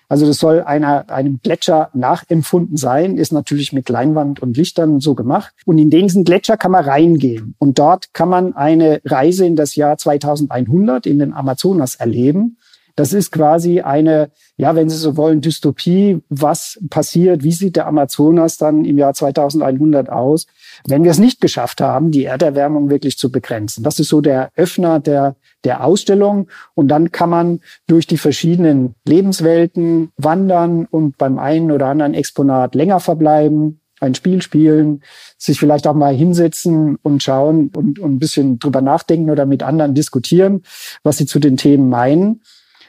Also 0.07 0.25
das 0.25 0.38
soll 0.38 0.62
einer, 0.62 1.10
einem 1.10 1.39
Gletscher 1.41 1.89
nachempfunden 1.93 2.77
sein, 2.77 3.17
ist 3.17 3.31
natürlich 3.31 3.74
mit 3.74 3.89
Leinwand 3.89 4.41
und 4.41 4.55
Lichtern 4.55 5.00
so 5.00 5.15
gemacht. 5.15 5.53
Und 5.65 5.77
in 5.77 5.89
diesen 5.89 6.24
Gletscher 6.24 6.57
kann 6.57 6.72
man 6.72 6.86
reingehen. 6.86 7.55
Und 7.57 7.79
dort 7.79 8.13
kann 8.13 8.29
man 8.29 8.53
eine 8.55 9.01
Reise 9.03 9.45
in 9.45 9.55
das 9.55 9.75
Jahr 9.75 9.98
2100 9.98 11.05
in 11.07 11.19
den 11.19 11.34
Amazonas 11.34 11.95
erleben. 11.95 12.57
Das 12.95 13.11
ist 13.11 13.31
quasi 13.31 13.81
eine, 13.81 14.31
ja, 14.55 14.73
wenn 14.75 14.89
Sie 14.89 14.95
so 14.95 15.17
wollen, 15.17 15.41
Dystopie. 15.41 16.21
Was 16.29 16.79
passiert? 16.89 17.43
Wie 17.43 17.51
sieht 17.51 17.75
der 17.75 17.87
Amazonas 17.87 18.57
dann 18.57 18.85
im 18.85 18.97
Jahr 18.97 19.13
2100 19.13 20.09
aus, 20.09 20.47
wenn 20.87 21.03
wir 21.03 21.11
es 21.11 21.19
nicht 21.19 21.41
geschafft 21.41 21.81
haben, 21.81 22.11
die 22.11 22.23
Erderwärmung 22.23 22.89
wirklich 22.89 23.17
zu 23.17 23.31
begrenzen? 23.31 23.83
Das 23.83 23.99
ist 23.99 24.07
so 24.07 24.21
der 24.21 24.49
Öffner 24.55 25.01
der, 25.01 25.35
der 25.65 25.83
Ausstellung. 25.83 26.47
Und 26.73 26.87
dann 26.87 27.11
kann 27.11 27.29
man 27.29 27.59
durch 27.87 28.07
die 28.07 28.17
verschiedenen 28.17 28.95
Lebenswelten 29.05 30.11
wandern 30.15 30.85
und 30.85 31.17
beim 31.17 31.37
einen 31.37 31.71
oder 31.71 31.87
anderen 31.87 32.13
Exponat 32.13 32.75
länger 32.75 33.01
verbleiben, 33.01 33.81
ein 33.99 34.15
Spiel 34.15 34.41
spielen, 34.41 35.01
sich 35.37 35.59
vielleicht 35.59 35.87
auch 35.87 35.93
mal 35.93 36.13
hinsetzen 36.13 36.97
und 37.01 37.23
schauen 37.23 37.71
und, 37.75 37.99
und 37.99 38.13
ein 38.15 38.19
bisschen 38.19 38.59
drüber 38.59 38.81
nachdenken 38.81 39.29
oder 39.29 39.45
mit 39.45 39.63
anderen 39.63 39.93
diskutieren, 39.93 40.63
was 41.03 41.17
sie 41.17 41.25
zu 41.25 41.39
den 41.39 41.57
Themen 41.57 41.89
meinen. 41.89 42.41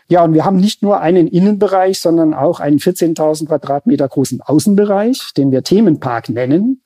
Ja, 0.08 0.24
und 0.24 0.34
wir 0.34 0.44
haben 0.44 0.56
nicht 0.56 0.82
nur 0.82 1.00
einen 1.00 1.26
Innenbereich, 1.26 2.00
sondern 2.00 2.32
auch 2.32 2.60
einen 2.60 2.78
14.000 2.78 3.46
Quadratmeter 3.46 4.08
großen 4.08 4.40
Außenbereich, 4.40 5.32
den 5.36 5.50
wir 5.50 5.64
Themenpark 5.64 6.28
nennen. 6.28 6.82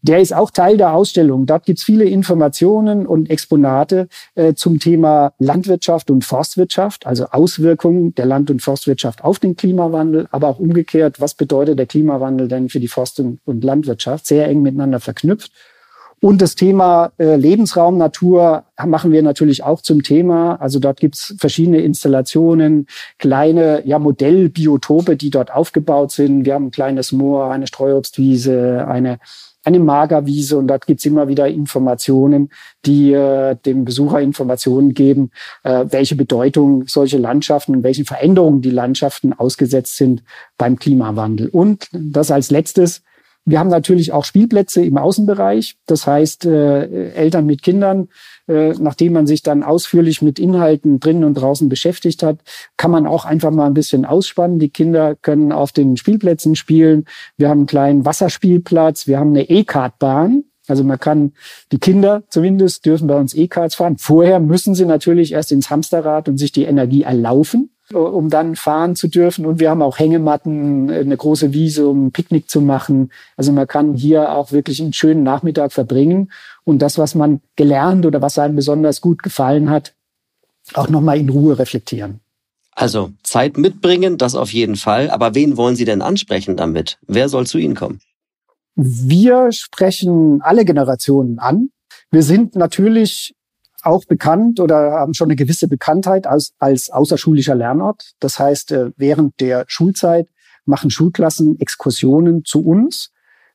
Der 0.00 0.20
ist 0.20 0.32
auch 0.32 0.50
Teil 0.50 0.76
der 0.76 0.94
Ausstellung. 0.94 1.44
Dort 1.44 1.66
gibt's 1.66 1.82
viele 1.82 2.04
Informationen 2.04 3.06
und 3.06 3.30
Exponate 3.30 4.08
äh, 4.34 4.54
zum 4.54 4.78
Thema 4.78 5.34
Landwirtschaft 5.38 6.10
und 6.10 6.24
Forstwirtschaft, 6.24 7.06
also 7.06 7.26
Auswirkungen 7.26 8.14
der 8.14 8.26
Land- 8.26 8.50
und 8.50 8.62
Forstwirtschaft 8.62 9.24
auf 9.24 9.38
den 9.38 9.56
Klimawandel, 9.56 10.28
aber 10.30 10.48
auch 10.48 10.58
umgekehrt, 10.58 11.20
was 11.20 11.34
bedeutet 11.34 11.78
der 11.78 11.86
Klimawandel 11.86 12.48
denn 12.48 12.68
für 12.68 12.80
die 12.80 12.88
Forst- 12.88 13.20
und 13.20 13.64
Landwirtschaft, 13.64 14.26
sehr 14.26 14.48
eng 14.48 14.62
miteinander 14.62 15.00
verknüpft. 15.00 15.52
Und 16.24 16.40
das 16.40 16.54
Thema 16.54 17.10
äh, 17.18 17.34
Lebensraum, 17.34 17.98
Natur 17.98 18.62
machen 18.86 19.10
wir 19.10 19.24
natürlich 19.24 19.64
auch 19.64 19.80
zum 19.80 20.04
Thema. 20.04 20.54
Also 20.60 20.78
dort 20.78 21.00
gibt's 21.00 21.34
verschiedene 21.36 21.80
Installationen, 21.80 22.86
kleine 23.18 23.82
ja, 23.86 23.98
Modellbiotope, 23.98 25.16
die 25.16 25.30
dort 25.30 25.52
aufgebaut 25.52 26.12
sind. 26.12 26.44
Wir 26.44 26.54
haben 26.54 26.66
ein 26.66 26.70
kleines 26.70 27.10
Moor, 27.10 27.50
eine 27.50 27.66
Streuobstwiese, 27.66 28.86
eine 28.86 29.18
eine 29.64 29.78
Magerwiese 29.78 30.58
und 30.58 30.66
dort 30.66 30.88
gibt's 30.88 31.06
immer 31.06 31.28
wieder 31.28 31.46
Informationen, 31.46 32.50
die 32.84 33.12
äh, 33.12 33.54
dem 33.64 33.84
Besucher 33.84 34.20
Informationen 34.20 34.92
geben, 34.92 35.30
äh, 35.62 35.84
welche 35.88 36.16
Bedeutung 36.16 36.88
solche 36.88 37.18
Landschaften 37.18 37.76
und 37.76 37.84
welchen 37.84 38.04
Veränderungen 38.04 38.60
die 38.60 38.70
Landschaften 38.70 39.32
ausgesetzt 39.32 39.96
sind 39.96 40.24
beim 40.58 40.80
Klimawandel. 40.80 41.48
Und 41.48 41.88
das 41.92 42.32
als 42.32 42.50
letztes, 42.50 43.02
wir 43.44 43.58
haben 43.58 43.70
natürlich 43.70 44.12
auch 44.12 44.24
Spielplätze 44.24 44.84
im 44.84 44.96
Außenbereich. 44.96 45.76
Das 45.86 46.06
heißt, 46.06 46.46
äh, 46.46 47.10
Eltern 47.12 47.46
mit 47.46 47.62
Kindern, 47.62 48.08
äh, 48.46 48.72
nachdem 48.78 49.14
man 49.14 49.26
sich 49.26 49.42
dann 49.42 49.64
ausführlich 49.64 50.22
mit 50.22 50.38
Inhalten 50.38 51.00
drinnen 51.00 51.24
und 51.24 51.34
draußen 51.34 51.68
beschäftigt 51.68 52.22
hat, 52.22 52.38
kann 52.76 52.92
man 52.92 53.06
auch 53.06 53.24
einfach 53.24 53.50
mal 53.50 53.66
ein 53.66 53.74
bisschen 53.74 54.04
ausspannen. 54.04 54.60
Die 54.60 54.70
Kinder 54.70 55.16
können 55.16 55.50
auf 55.50 55.72
den 55.72 55.96
Spielplätzen 55.96 56.54
spielen. 56.54 57.06
Wir 57.36 57.48
haben 57.48 57.60
einen 57.60 57.66
kleinen 57.66 58.04
Wasserspielplatz. 58.04 59.08
Wir 59.08 59.18
haben 59.18 59.30
eine 59.30 59.48
E-Kartbahn. 59.48 60.44
Also 60.68 60.84
man 60.84 61.00
kann, 61.00 61.32
die 61.72 61.78
Kinder 61.78 62.22
zumindest 62.28 62.86
dürfen 62.86 63.08
bei 63.08 63.18
uns 63.18 63.34
E-Karts 63.34 63.74
fahren. 63.74 63.98
Vorher 63.98 64.38
müssen 64.38 64.76
sie 64.76 64.86
natürlich 64.86 65.32
erst 65.32 65.50
ins 65.50 65.70
Hamsterrad 65.70 66.28
und 66.28 66.38
sich 66.38 66.52
die 66.52 66.64
Energie 66.64 67.02
erlaufen 67.02 67.70
um 67.92 68.30
dann 68.30 68.56
fahren 68.56 68.96
zu 68.96 69.08
dürfen. 69.08 69.46
Und 69.46 69.60
wir 69.60 69.70
haben 69.70 69.82
auch 69.82 69.98
Hängematten, 69.98 70.90
eine 70.90 71.16
große 71.16 71.52
Wiese, 71.52 71.88
um 71.88 72.06
ein 72.06 72.12
Picknick 72.12 72.48
zu 72.48 72.60
machen. 72.60 73.10
Also 73.36 73.52
man 73.52 73.66
kann 73.66 73.94
hier 73.94 74.32
auch 74.32 74.52
wirklich 74.52 74.80
einen 74.80 74.92
schönen 74.92 75.22
Nachmittag 75.22 75.72
verbringen 75.72 76.30
und 76.64 76.80
das, 76.80 76.98
was 76.98 77.14
man 77.14 77.40
gelernt 77.56 78.06
oder 78.06 78.22
was 78.22 78.38
einem 78.38 78.56
besonders 78.56 79.00
gut 79.00 79.22
gefallen 79.22 79.70
hat, 79.70 79.94
auch 80.74 80.88
nochmal 80.88 81.18
in 81.18 81.28
Ruhe 81.28 81.58
reflektieren. 81.58 82.20
Also 82.74 83.10
Zeit 83.22 83.58
mitbringen, 83.58 84.16
das 84.16 84.34
auf 84.34 84.52
jeden 84.52 84.76
Fall. 84.76 85.10
Aber 85.10 85.34
wen 85.34 85.56
wollen 85.56 85.76
Sie 85.76 85.84
denn 85.84 86.02
ansprechen 86.02 86.56
damit? 86.56 86.98
Wer 87.06 87.28
soll 87.28 87.46
zu 87.46 87.58
Ihnen 87.58 87.74
kommen? 87.74 88.00
Wir 88.74 89.52
sprechen 89.52 90.40
alle 90.40 90.64
Generationen 90.64 91.38
an. 91.38 91.70
Wir 92.10 92.22
sind 92.22 92.56
natürlich 92.56 93.34
auch 93.82 94.04
bekannt 94.04 94.60
oder 94.60 94.92
haben 94.92 95.14
schon 95.14 95.28
eine 95.28 95.36
gewisse 95.36 95.68
Bekanntheit 95.68 96.26
als, 96.26 96.54
als 96.58 96.90
außerschulischer 96.90 97.54
Lernort. 97.54 98.12
Das 98.20 98.38
heißt, 98.38 98.72
äh, 98.72 98.90
während 98.96 99.40
der 99.40 99.64
Schulzeit 99.68 100.28
machen 100.64 100.90
Schulklassen 100.90 101.58
Exkursionen 101.60 102.44
zu 102.44 102.64
uns. 102.64 103.10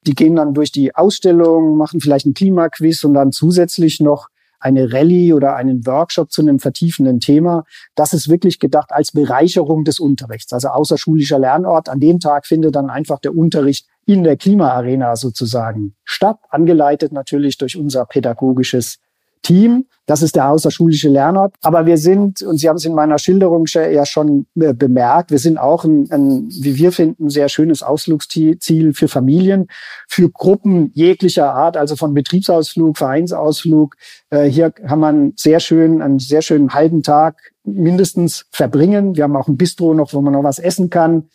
Die 0.06 0.16
gehen 0.16 0.36
dann 0.36 0.54
durch 0.54 0.72
die 0.72 0.96
Ausstellung, 0.96 1.78
machen 1.78 2.00
vielleicht 2.00 2.26
einen 2.26 2.34
Klimaquiz 2.34 3.04
und 3.04 3.14
dann 3.14 3.32
zusätzlich 3.32 4.00
noch 4.00 4.28
eine 4.60 4.92
Rallye 4.92 5.34
oder 5.34 5.56
einen 5.56 5.86
Workshop 5.86 6.32
zu 6.32 6.42
einem 6.42 6.60
vertiefenden 6.60 7.20
Thema. 7.20 7.64
Das 7.96 8.14
ist 8.14 8.28
wirklich 8.28 8.60
gedacht 8.60 8.92
als 8.92 9.12
Bereicherung 9.12 9.84
des 9.84 10.00
Unterrichts, 10.00 10.52
also 10.52 10.70
außerschulischer 10.70 11.40
Lernort. 11.40 11.90
An 11.90 12.00
dem 12.00 12.20
Tag 12.20 12.46
findet 12.46 12.76
dann 12.76 12.90
einfach 12.90 13.20
der 13.20 13.36
Unterricht 13.36 13.88
in 14.06 14.24
der 14.24 14.38
Klimaarena 14.38 15.16
sozusagen 15.16 15.96
statt, 16.04 16.40
angeleitet 16.50 17.12
natürlich 17.12 17.58
durch 17.58 17.78
unser 17.78 18.06
pädagogisches 18.06 19.00
Team. 19.42 19.86
Das 20.06 20.22
ist 20.22 20.38
der 20.38 20.50
außerschulische 20.50 21.10
Lernort. 21.10 21.54
Aber 21.62 21.86
wir 21.86 21.98
sind, 21.98 22.42
und 22.42 22.58
Sie 22.58 22.70
haben 22.70 22.78
es 22.78 22.86
in 22.86 22.94
meiner 22.94 23.20
Schilderung 23.20 23.66
ja 23.68 24.06
schon 24.06 24.48
äh, 24.56 24.74
bemerkt, 24.74 25.32
wir 25.32 25.40
sind 25.40 25.58
auch 25.58 25.84
ein, 25.84 26.10
ein, 26.12 26.48
wie 26.50 26.78
wir 26.78 26.94
finden, 26.94 27.30
sehr 27.30 27.50
schönes 27.50 27.84
Ausflugsziel 27.84 28.94
für 28.94 29.08
Familien, 29.10 29.68
für 30.08 30.30
Gruppen 30.30 30.92
jeglicher 30.94 31.54
Art, 31.54 31.76
also 31.76 31.98
von 31.98 32.14
Betriebsausflug, 32.14 32.98
Vereinsausflug. 32.98 33.96
Äh, 34.30 34.46
hier 34.46 34.72
kann 34.72 35.00
man 35.00 35.34
sehr 35.36 35.60
schön, 35.60 36.02
einen 36.02 36.20
sehr 36.20 36.42
schönen 36.42 36.74
halben 36.74 37.04
Tag 37.04 37.52
mindestens 37.66 38.46
verbringen. 38.52 39.18
Wir 39.18 39.26
haben 39.26 39.36
auch 39.36 39.50
ein 39.50 39.58
Bistro 39.58 39.94
noch, 39.94 40.14
wo 40.14 40.22
man 40.22 40.34
noch 40.34 40.44
was 40.44 40.60
essen 40.60 40.90
kann. 40.90 41.30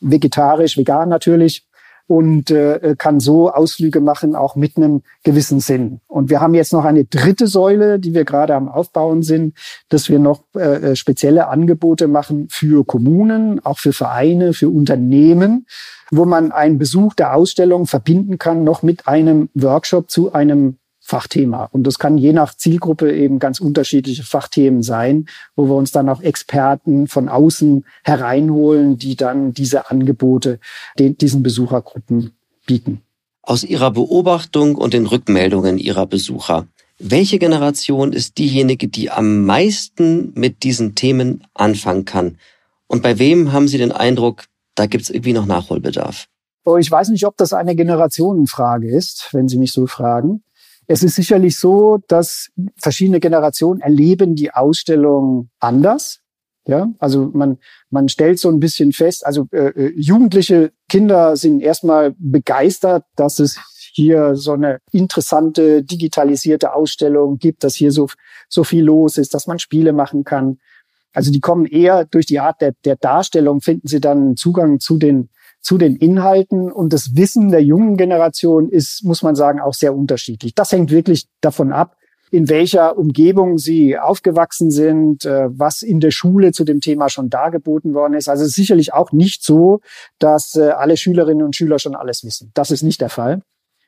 Vegetarisch, 0.00 0.76
vegan 0.76 1.08
natürlich 1.08 1.66
und 2.06 2.50
äh, 2.50 2.94
kann 2.98 3.20
so 3.20 3.50
Ausflüge 3.50 4.00
machen, 4.00 4.34
auch 4.34 4.56
mit 4.56 4.76
einem 4.76 5.02
gewissen 5.22 5.60
Sinn. 5.60 6.00
Und 6.06 6.30
wir 6.30 6.40
haben 6.40 6.54
jetzt 6.54 6.72
noch 6.72 6.84
eine 6.84 7.04
dritte 7.04 7.46
Säule, 7.46 7.98
die 7.98 8.14
wir 8.14 8.24
gerade 8.24 8.54
am 8.54 8.68
Aufbauen 8.68 9.22
sind, 9.22 9.56
dass 9.88 10.08
wir 10.08 10.18
noch 10.18 10.42
äh, 10.54 10.92
äh, 10.92 10.96
spezielle 10.96 11.48
Angebote 11.48 12.08
machen 12.08 12.48
für 12.50 12.84
Kommunen, 12.84 13.64
auch 13.64 13.78
für 13.78 13.92
Vereine, 13.92 14.52
für 14.52 14.68
Unternehmen, 14.68 15.66
wo 16.10 16.24
man 16.24 16.52
einen 16.52 16.78
Besuch 16.78 17.14
der 17.14 17.34
Ausstellung 17.34 17.86
verbinden 17.86 18.38
kann, 18.38 18.64
noch 18.64 18.82
mit 18.82 19.08
einem 19.08 19.48
Workshop 19.54 20.10
zu 20.10 20.32
einem 20.32 20.78
Fachthema. 21.04 21.64
Und 21.64 21.84
das 21.86 21.98
kann 21.98 22.16
je 22.16 22.32
nach 22.32 22.54
Zielgruppe 22.56 23.12
eben 23.12 23.40
ganz 23.40 23.60
unterschiedliche 23.60 24.22
Fachthemen 24.22 24.82
sein, 24.82 25.26
wo 25.56 25.66
wir 25.66 25.74
uns 25.74 25.90
dann 25.90 26.08
auch 26.08 26.22
Experten 26.22 27.08
von 27.08 27.28
außen 27.28 27.84
hereinholen, 28.04 28.96
die 28.96 29.16
dann 29.16 29.52
diese 29.52 29.90
Angebote 29.90 30.60
den, 30.98 31.18
diesen 31.18 31.42
Besuchergruppen 31.42 32.30
bieten. 32.66 33.02
Aus 33.42 33.64
Ihrer 33.64 33.90
Beobachtung 33.90 34.76
und 34.76 34.94
den 34.94 35.06
Rückmeldungen 35.06 35.76
Ihrer 35.76 36.06
Besucher, 36.06 36.68
welche 37.00 37.40
Generation 37.40 38.12
ist 38.12 38.38
diejenige, 38.38 38.86
die 38.86 39.10
am 39.10 39.44
meisten 39.44 40.32
mit 40.36 40.62
diesen 40.62 40.94
Themen 40.94 41.42
anfangen 41.52 42.04
kann? 42.04 42.38
Und 42.86 43.02
bei 43.02 43.18
wem 43.18 43.52
haben 43.52 43.66
Sie 43.66 43.78
den 43.78 43.90
Eindruck, 43.90 44.44
da 44.76 44.86
gibt 44.86 45.02
es 45.02 45.10
irgendwie 45.10 45.32
noch 45.32 45.46
Nachholbedarf? 45.46 46.28
Oh, 46.64 46.76
ich 46.76 46.88
weiß 46.88 47.08
nicht, 47.08 47.26
ob 47.26 47.36
das 47.36 47.52
eine 47.52 47.74
Generationenfrage 47.74 48.88
ist, 48.88 49.30
wenn 49.32 49.48
Sie 49.48 49.58
mich 49.58 49.72
so 49.72 49.88
fragen. 49.88 50.44
Es 50.86 51.02
ist 51.02 51.14
sicherlich 51.14 51.58
so, 51.58 51.98
dass 52.08 52.50
verschiedene 52.76 53.20
Generationen 53.20 53.80
erleben 53.80 54.34
die 54.34 54.52
Ausstellung 54.52 55.50
anders. 55.60 56.20
Ja, 56.64 56.88
also 57.00 57.30
man, 57.32 57.58
man 57.90 58.08
stellt 58.08 58.38
so 58.38 58.48
ein 58.48 58.60
bisschen 58.60 58.92
fest, 58.92 59.26
also 59.26 59.48
äh, 59.50 59.70
äh, 59.70 59.92
jugendliche 59.96 60.70
Kinder 60.88 61.34
sind 61.36 61.60
erstmal 61.60 62.14
begeistert, 62.18 63.04
dass 63.16 63.40
es 63.40 63.58
hier 63.92 64.36
so 64.36 64.52
eine 64.52 64.78
interessante 64.92 65.82
digitalisierte 65.82 66.72
Ausstellung 66.72 67.38
gibt, 67.38 67.64
dass 67.64 67.74
hier 67.74 67.90
so, 67.90 68.08
so 68.48 68.62
viel 68.62 68.84
los 68.84 69.18
ist, 69.18 69.34
dass 69.34 69.48
man 69.48 69.58
Spiele 69.58 69.92
machen 69.92 70.22
kann. 70.22 70.58
Also 71.12 71.32
die 71.32 71.40
kommen 71.40 71.66
eher 71.66 72.04
durch 72.04 72.26
die 72.26 72.38
Art 72.38 72.60
der, 72.60 72.74
der 72.84 72.96
Darstellung, 72.96 73.60
finden 73.60 73.88
sie 73.88 74.00
dann 74.00 74.36
Zugang 74.36 74.78
zu 74.78 74.98
den 74.98 75.30
zu 75.62 75.78
den 75.78 75.96
Inhalten 75.96 76.70
und 76.70 76.92
das 76.92 77.16
Wissen 77.16 77.50
der 77.50 77.62
jungen 77.62 77.96
Generation 77.96 78.68
ist, 78.68 79.04
muss 79.04 79.22
man 79.22 79.34
sagen, 79.34 79.60
auch 79.60 79.74
sehr 79.74 79.94
unterschiedlich. 79.94 80.54
Das 80.54 80.72
hängt 80.72 80.90
wirklich 80.90 81.28
davon 81.40 81.72
ab, 81.72 81.96
in 82.32 82.48
welcher 82.48 82.96
Umgebung 82.98 83.58
sie 83.58 83.98
aufgewachsen 83.98 84.70
sind, 84.70 85.24
äh, 85.24 85.48
was 85.50 85.82
in 85.82 86.00
der 86.00 86.10
Schule 86.10 86.52
zu 86.52 86.64
dem 86.64 86.80
Thema 86.80 87.08
schon 87.08 87.28
dargeboten 87.28 87.94
worden 87.94 88.14
ist. 88.14 88.28
Also 88.28 88.46
sicherlich 88.46 88.92
auch 88.92 89.12
nicht 89.12 89.44
so, 89.44 89.80
dass 90.18 90.56
äh, 90.56 90.70
alle 90.70 90.96
Schülerinnen 90.96 91.44
und 91.44 91.54
Schüler 91.54 91.78
schon 91.78 91.94
alles 91.94 92.24
wissen. 92.24 92.50
Das 92.54 92.70
ist 92.70 92.82
nicht 92.82 93.00
der 93.00 93.10
Fall. 93.10 93.42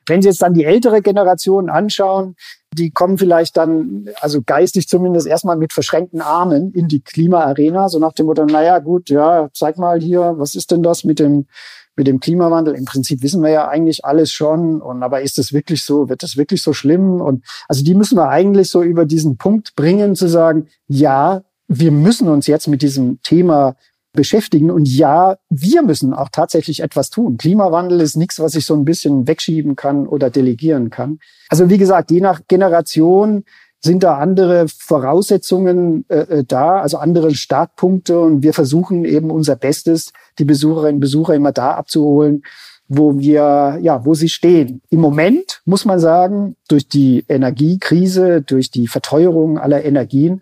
Wenn 0.07 0.21
Sie 0.21 0.29
jetzt 0.29 0.41
dann 0.41 0.53
die 0.53 0.65
ältere 0.65 1.01
Generation 1.01 1.69
anschauen, 1.69 2.35
die 2.73 2.91
kommen 2.91 3.17
vielleicht 3.17 3.57
dann, 3.57 4.09
also 4.19 4.41
geistig 4.45 4.87
zumindest 4.87 5.27
erstmal 5.27 5.55
mit 5.55 5.73
verschränkten 5.73 6.21
Armen 6.21 6.71
in 6.73 6.87
die 6.87 7.01
Klimaarena, 7.01 7.89
so 7.89 7.99
nach 7.99 8.13
dem 8.13 8.25
Motto, 8.25 8.45
naja, 8.45 8.79
gut, 8.79 9.09
ja, 9.09 9.49
zeig 9.53 9.77
mal 9.77 9.99
hier, 9.99 10.35
was 10.37 10.55
ist 10.55 10.71
denn 10.71 10.83
das 10.83 11.03
mit 11.03 11.19
dem, 11.19 11.47
mit 11.95 12.07
dem 12.07 12.19
Klimawandel? 12.19 12.75
Im 12.75 12.85
Prinzip 12.85 13.23
wissen 13.23 13.41
wir 13.41 13.49
ja 13.49 13.67
eigentlich 13.67 14.03
alles 14.03 14.31
schon. 14.31 14.81
Und 14.81 15.03
aber 15.03 15.21
ist 15.21 15.37
das 15.37 15.53
wirklich 15.53 15.83
so? 15.83 16.09
Wird 16.09 16.23
das 16.23 16.37
wirklich 16.37 16.61
so 16.61 16.73
schlimm? 16.73 17.21
Und 17.21 17.45
also 17.67 17.83
die 17.83 17.95
müssen 17.95 18.17
wir 18.17 18.29
eigentlich 18.29 18.69
so 18.69 18.83
über 18.83 19.05
diesen 19.05 19.37
Punkt 19.37 19.75
bringen, 19.75 20.15
zu 20.15 20.27
sagen, 20.27 20.67
ja, 20.87 21.43
wir 21.67 21.91
müssen 21.91 22.27
uns 22.27 22.47
jetzt 22.47 22.67
mit 22.67 22.81
diesem 22.81 23.21
Thema 23.23 23.75
beschäftigen. 24.15 24.71
Und 24.71 24.87
ja, 24.87 25.37
wir 25.49 25.81
müssen 25.83 26.13
auch 26.13 26.29
tatsächlich 26.31 26.81
etwas 26.81 27.09
tun. 27.09 27.37
Klimawandel 27.37 28.01
ist 28.01 28.15
nichts, 28.15 28.39
was 28.39 28.55
ich 28.55 28.65
so 28.65 28.75
ein 28.75 28.85
bisschen 28.85 29.27
wegschieben 29.27 29.75
kann 29.75 30.07
oder 30.07 30.29
delegieren 30.29 30.89
kann. 30.89 31.19
Also 31.49 31.69
wie 31.69 31.77
gesagt, 31.77 32.11
je 32.11 32.21
nach 32.21 32.41
Generation 32.47 33.43
sind 33.81 34.03
da 34.03 34.17
andere 34.17 34.65
Voraussetzungen 34.67 36.05
äh, 36.09 36.39
äh 36.39 36.43
da, 36.45 36.81
also 36.81 36.97
andere 36.97 37.35
Startpunkte. 37.35 38.19
Und 38.19 38.41
wir 38.41 38.53
versuchen 38.53 39.05
eben 39.05 39.29
unser 39.29 39.55
Bestes, 39.55 40.11
die 40.39 40.45
Besucherinnen 40.45 40.95
und 40.95 41.01
Besucher 41.01 41.35
immer 41.35 41.51
da 41.51 41.71
abzuholen, 41.75 42.43
wo 42.87 43.17
wir, 43.17 43.79
ja, 43.81 44.05
wo 44.05 44.13
sie 44.13 44.29
stehen. 44.29 44.81
Im 44.89 44.99
Moment 45.01 45.61
muss 45.65 45.85
man 45.85 45.99
sagen, 45.99 46.55
durch 46.67 46.87
die 46.87 47.25
Energiekrise, 47.27 48.41
durch 48.41 48.71
die 48.71 48.87
Verteuerung 48.87 49.57
aller 49.57 49.83
Energien, 49.83 50.41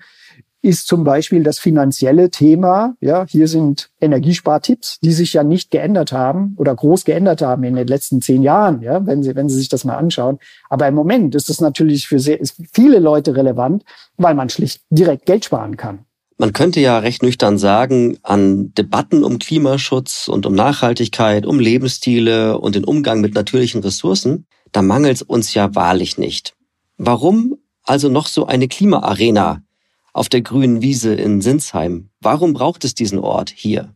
ist 0.63 0.87
zum 0.87 1.03
Beispiel 1.03 1.43
das 1.43 1.59
finanzielle 1.59 2.31
Thema. 2.31 2.95
Ja, 3.01 3.25
hier 3.27 3.49
sind 3.49 3.89
Energiespartipps, 3.99 4.97
die 5.01 5.11
sich 5.11 5.33
ja 5.33 5.43
nicht 5.43 5.71
geändert 5.71 6.13
haben 6.13 6.55
oder 6.57 6.73
groß 6.73 7.03
geändert 7.03 7.41
haben 7.41 7.65
in 7.65 7.75
den 7.75 7.85
letzten 7.85 8.21
zehn 8.21 8.41
Jahren. 8.41 8.81
Ja, 8.81 9.05
wenn 9.05 9.21
Sie, 9.21 9.35
wenn 9.35 9.49
Sie 9.49 9.57
sich 9.57 9.67
das 9.67 9.83
mal 9.83 9.97
anschauen. 9.97 10.39
Aber 10.69 10.87
im 10.87 10.95
Moment 10.95 11.35
ist 11.35 11.49
das 11.49 11.59
natürlich 11.59 12.07
für 12.07 12.17
sehr, 12.17 12.39
viele 12.71 12.99
Leute 12.99 13.35
relevant, 13.35 13.83
weil 14.15 14.35
man 14.35 14.49
schlicht 14.49 14.81
direkt 14.89 15.25
Geld 15.25 15.43
sparen 15.43 15.75
kann. 15.75 16.05
Man 16.37 16.53
könnte 16.53 16.79
ja 16.79 16.97
recht 16.97 17.23
nüchtern 17.23 17.57
sagen, 17.57 18.17
an 18.23 18.73
Debatten 18.73 19.23
um 19.23 19.39
Klimaschutz 19.39 20.29
und 20.29 20.45
um 20.45 20.55
Nachhaltigkeit, 20.55 21.45
um 21.45 21.59
Lebensstile 21.59 22.57
und 22.57 22.75
den 22.75 22.85
Umgang 22.85 23.19
mit 23.19 23.35
natürlichen 23.35 23.81
Ressourcen, 23.81 24.47
da 24.71 24.81
mangelt 24.81 25.17
es 25.17 25.21
uns 25.21 25.53
ja 25.53 25.75
wahrlich 25.75 26.17
nicht. 26.17 26.55
Warum 26.97 27.57
also 27.83 28.07
noch 28.07 28.27
so 28.27 28.45
eine 28.45 28.69
Klimaarena 28.69 29.61
auf 30.13 30.29
der 30.29 30.41
grünen 30.41 30.81
Wiese 30.81 31.13
in 31.13 31.41
Sinsheim. 31.41 32.09
Warum 32.21 32.53
braucht 32.53 32.85
es 32.85 32.93
diesen 32.93 33.19
Ort 33.19 33.49
hier? 33.49 33.93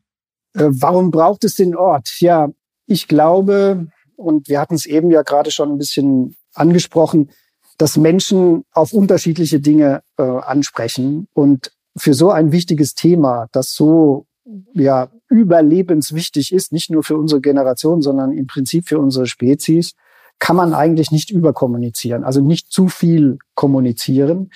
Äh, 0.54 0.66
warum 0.70 1.12
braucht 1.12 1.44
es 1.44 1.56
den 1.56 1.76
Ort? 1.76 2.10
Ja, 2.20 2.50
ich 2.88 3.08
glaube, 3.08 3.88
und 4.16 4.50
wir 4.50 4.60
hatten 4.60 4.76
es 4.76 4.86
eben 4.86 5.12
ja 5.12 5.22
gerade 5.22 5.52
schon 5.52 5.72
ein 5.72 5.78
bisschen 5.78 6.36
angesprochen, 6.54 7.30
dass 7.78 7.98
Menschen 7.98 8.66
auf 8.74 8.92
unterschiedliche 8.92 9.60
Dinge 9.60 10.02
äh, 10.18 10.24
ansprechen. 10.24 11.28
Und 11.34 11.72
für 11.96 12.14
so 12.14 12.32
ein 12.32 12.52
wichtiges 12.52 12.96
Thema, 12.96 13.48
das 13.52 13.74
so 13.76 14.26
ja 14.74 15.10
überlebenswichtig 15.30 16.52
ist, 16.52 16.72
nicht 16.72 16.90
nur 16.90 17.04
für 17.04 17.18
unsere 17.18 17.42
Generation, 17.42 18.02
sondern 18.02 18.32
im 18.32 18.48
Prinzip 18.48 18.88
für 18.88 19.00
unsere 19.00 19.28
Spezies, 19.28 19.94
kann 20.40 20.56
man 20.56 20.74
eigentlich 20.74 21.12
nicht 21.12 21.32
überkommunizieren, 21.32 22.24
also 22.24 22.42
nicht 22.42 22.72
zu 22.72 22.88
viel 22.88 23.40
kommunizieren. 23.56 24.52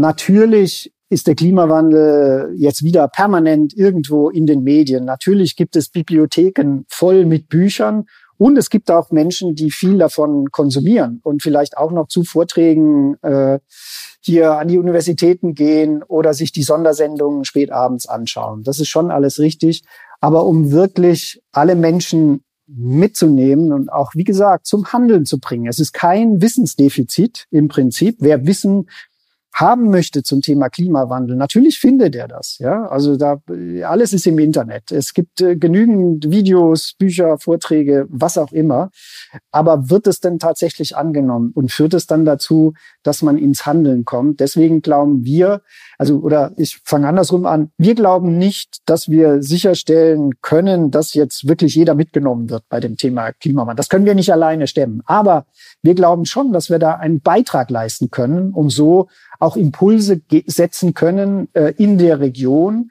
Natürlich 0.00 0.94
ist 1.10 1.26
der 1.26 1.34
Klimawandel 1.34 2.54
jetzt 2.56 2.82
wieder 2.82 3.06
permanent 3.06 3.76
irgendwo 3.76 4.30
in 4.30 4.46
den 4.46 4.62
Medien. 4.62 5.04
Natürlich 5.04 5.56
gibt 5.56 5.76
es 5.76 5.90
Bibliotheken 5.90 6.84
voll 6.88 7.26
mit 7.26 7.50
Büchern 7.50 8.06
und 8.38 8.56
es 8.56 8.70
gibt 8.70 8.90
auch 8.90 9.10
Menschen, 9.10 9.54
die 9.54 9.70
viel 9.70 9.98
davon 9.98 10.50
konsumieren 10.50 11.20
und 11.22 11.42
vielleicht 11.42 11.76
auch 11.76 11.90
noch 11.90 12.08
zu 12.08 12.24
Vorträgen 12.24 13.16
äh, 13.22 13.58
hier 14.22 14.54
an 14.54 14.68
die 14.68 14.78
Universitäten 14.78 15.52
gehen 15.52 16.02
oder 16.02 16.32
sich 16.32 16.50
die 16.50 16.62
Sondersendungen 16.62 17.44
spätabends 17.44 18.08
anschauen. 18.08 18.62
Das 18.62 18.80
ist 18.80 18.88
schon 18.88 19.10
alles 19.10 19.38
richtig. 19.38 19.82
Aber 20.22 20.46
um 20.46 20.70
wirklich 20.70 21.42
alle 21.52 21.74
Menschen 21.74 22.42
mitzunehmen 22.66 23.72
und 23.72 23.92
auch, 23.92 24.12
wie 24.14 24.24
gesagt, 24.24 24.66
zum 24.66 24.92
Handeln 24.92 25.26
zu 25.26 25.40
bringen. 25.40 25.66
Es 25.66 25.78
ist 25.78 25.92
kein 25.92 26.40
Wissensdefizit 26.40 27.46
im 27.50 27.68
Prinzip. 27.68 28.16
Wer 28.20 28.46
Wissen 28.46 28.88
haben 29.52 29.90
möchte 29.90 30.22
zum 30.22 30.40
Thema 30.40 30.68
Klimawandel, 30.68 31.36
natürlich 31.36 31.78
findet 31.78 32.14
er 32.14 32.28
das. 32.28 32.58
Ja, 32.58 32.86
also 32.86 33.16
da 33.16 33.42
alles 33.84 34.12
ist 34.12 34.26
im 34.26 34.38
Internet. 34.38 34.92
Es 34.92 35.12
gibt 35.12 35.40
äh, 35.40 35.56
genügend 35.56 36.30
Videos, 36.30 36.94
Bücher, 36.98 37.38
Vorträge, 37.38 38.06
was 38.08 38.38
auch 38.38 38.52
immer. 38.52 38.90
Aber 39.50 39.90
wird 39.90 40.06
es 40.06 40.20
denn 40.20 40.38
tatsächlich 40.38 40.96
angenommen 40.96 41.52
und 41.54 41.72
führt 41.72 41.94
es 41.94 42.06
dann 42.06 42.24
dazu, 42.24 42.74
dass 43.02 43.22
man 43.22 43.38
ins 43.38 43.66
Handeln 43.66 44.04
kommt? 44.04 44.40
Deswegen 44.40 44.82
glauben 44.82 45.24
wir, 45.24 45.62
also 45.98 46.18
oder 46.18 46.52
ich 46.56 46.80
fange 46.84 47.08
andersrum 47.08 47.46
an. 47.46 47.70
Wir 47.76 47.94
glauben 47.94 48.38
nicht, 48.38 48.78
dass 48.86 49.08
wir 49.08 49.42
sicherstellen 49.42 50.40
können, 50.40 50.90
dass 50.90 51.14
jetzt 51.14 51.48
wirklich 51.48 51.74
jeder 51.74 51.94
mitgenommen 51.94 52.50
wird 52.50 52.64
bei 52.68 52.80
dem 52.80 52.96
Thema 52.96 53.32
Klimawandel. 53.32 53.76
Das 53.76 53.88
können 53.88 54.06
wir 54.06 54.14
nicht 54.14 54.32
alleine 54.32 54.66
stemmen. 54.66 55.02
Aber 55.06 55.46
wir 55.82 55.94
glauben 55.94 56.24
schon, 56.24 56.52
dass 56.52 56.70
wir 56.70 56.78
da 56.78 56.94
einen 56.94 57.20
Beitrag 57.20 57.70
leisten 57.70 58.10
können 58.10 58.52
und 58.52 58.70
so 58.70 59.08
auch 59.40 59.56
Impulse 59.56 60.20
setzen 60.46 60.94
können 60.94 61.48
äh, 61.54 61.74
in 61.76 61.98
der 61.98 62.20
Region 62.20 62.90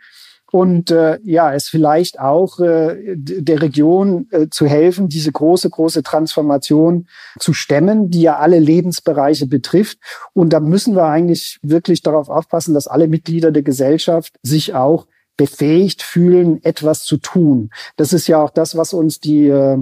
und 0.52 0.90
äh, 0.90 1.20
ja, 1.24 1.54
es 1.54 1.70
vielleicht 1.70 2.20
auch 2.20 2.60
äh, 2.60 3.16
der 3.16 3.62
Region 3.62 4.28
äh, 4.32 4.48
zu 4.50 4.66
helfen, 4.66 5.08
diese 5.08 5.32
große, 5.32 5.70
große 5.70 6.02
Transformation 6.02 7.08
zu 7.40 7.54
stemmen, 7.54 8.10
die 8.10 8.22
ja 8.22 8.38
alle 8.38 8.58
Lebensbereiche 8.58 9.46
betrifft. 9.46 10.00
Und 10.34 10.52
da 10.52 10.60
müssen 10.60 10.96
wir 10.96 11.06
eigentlich 11.06 11.60
wirklich 11.62 12.02
darauf 12.02 12.30
aufpassen, 12.30 12.74
dass 12.74 12.88
alle 12.88 13.08
Mitglieder 13.08 13.52
der 13.52 13.62
Gesellschaft 13.62 14.38
sich 14.42 14.74
auch 14.74 15.06
befähigt 15.38 16.02
fühlen, 16.02 16.64
etwas 16.64 17.04
zu 17.04 17.18
tun. 17.18 17.70
Das 17.96 18.12
ist 18.12 18.28
ja 18.28 18.42
auch 18.44 18.50
das, 18.50 18.76
was 18.76 18.94
uns 18.94 19.20
die 19.20 19.48
äh, 19.48 19.78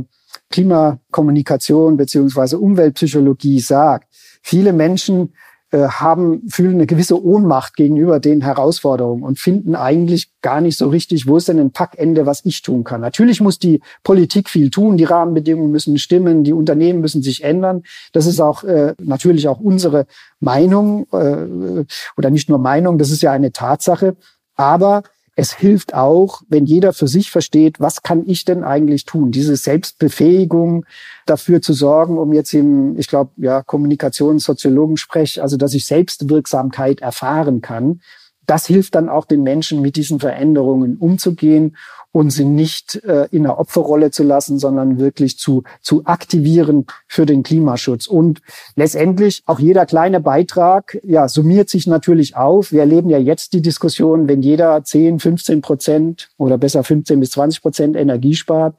Klimakommunikation 0.49 1.97
beziehungsweise 1.97 2.59
Umweltpsychologie 2.59 3.59
sagt. 3.59 4.07
Viele 4.43 4.73
Menschen 4.73 5.33
haben, 5.71 6.47
fühlen 6.49 6.75
eine 6.75 6.87
gewisse 6.87 7.21
Ohnmacht 7.21 7.75
gegenüber 7.75 8.19
den 8.19 8.41
Herausforderungen 8.41 9.23
und 9.23 9.39
finden 9.39 9.75
eigentlich 9.75 10.31
gar 10.41 10.61
nicht 10.61 10.77
so 10.77 10.87
richtig, 10.87 11.27
wo 11.27 11.37
ist 11.37 11.49
denn 11.49 11.59
ein 11.59 11.71
Packende, 11.71 12.25
was 12.25 12.45
ich 12.45 12.61
tun 12.61 12.83
kann. 12.83 13.01
Natürlich 13.01 13.41
muss 13.41 13.59
die 13.59 13.81
Politik 14.03 14.49
viel 14.49 14.69
tun, 14.69 14.95
die 14.95 15.03
Rahmenbedingungen 15.03 15.71
müssen 15.71 15.97
stimmen, 15.97 16.43
die 16.43 16.53
Unternehmen 16.53 17.01
müssen 17.01 17.21
sich 17.21 17.43
ändern. 17.43 17.83
Das 18.13 18.25
ist 18.27 18.39
auch 18.39 18.63
äh, 18.63 18.93
natürlich 19.01 19.49
auch 19.49 19.59
unsere 19.59 20.07
Meinung 20.39 21.07
äh, 21.11 21.85
oder 22.15 22.29
nicht 22.29 22.47
nur 22.47 22.59
Meinung, 22.59 22.97
das 22.97 23.11
ist 23.11 23.21
ja 23.21 23.31
eine 23.33 23.51
Tatsache. 23.51 24.15
Aber 24.55 25.03
es 25.39 25.53
hilft 25.53 25.93
auch, 25.93 26.41
wenn 26.49 26.65
jeder 26.65 26.93
für 26.93 27.07
sich 27.07 27.29
versteht, 27.29 27.79
was 27.79 28.01
kann 28.01 28.23
ich 28.25 28.43
denn 28.43 28.63
eigentlich 28.63 29.05
tun? 29.05 29.29
Diese 29.29 29.55
Selbstbefähigung 29.55 30.83
dafür 31.27 31.61
zu 31.61 31.73
sorgen, 31.73 32.17
um 32.17 32.33
jetzt 32.33 32.55
im, 32.55 32.97
ich 32.97 33.07
glaube, 33.07 33.29
ja, 33.37 33.61
Kommunikationssoziologen 33.61 34.97
sprech, 34.97 35.39
also 35.39 35.55
dass 35.55 35.75
ich 35.75 35.85
Selbstwirksamkeit 35.85 37.01
erfahren 37.01 37.61
kann. 37.61 38.01
Das 38.47 38.65
hilft 38.65 38.95
dann 38.95 39.09
auch 39.09 39.25
den 39.25 39.43
Menschen, 39.43 39.79
mit 39.81 39.95
diesen 39.95 40.19
Veränderungen 40.19 40.97
umzugehen 40.97 41.77
und 42.11 42.31
sie 42.31 42.45
nicht 42.45 43.03
äh, 43.03 43.27
in 43.31 43.45
einer 43.45 43.59
Opferrolle 43.59 44.11
zu 44.11 44.23
lassen, 44.23 44.59
sondern 44.59 44.99
wirklich 44.99 45.37
zu, 45.37 45.63
zu 45.81 46.05
aktivieren 46.05 46.85
für 47.07 47.25
den 47.25 47.43
Klimaschutz. 47.43 48.07
Und 48.07 48.41
letztendlich 48.75 49.43
auch 49.45 49.59
jeder 49.59 49.85
kleine 49.85 50.19
Beitrag, 50.19 50.97
ja, 51.03 51.27
summiert 51.27 51.69
sich 51.69 51.87
natürlich 51.87 52.35
auf. 52.35 52.71
Wir 52.71 52.81
erleben 52.81 53.09
ja 53.09 53.17
jetzt 53.17 53.53
die 53.53 53.61
Diskussion, 53.61 54.27
wenn 54.27 54.41
jeder 54.41 54.83
10, 54.83 55.19
15 55.19 55.61
Prozent 55.61 56.29
oder 56.37 56.57
besser 56.57 56.83
15 56.83 57.19
bis 57.19 57.31
20 57.31 57.61
Prozent 57.61 57.95
Energie 57.95 58.33
spart, 58.33 58.75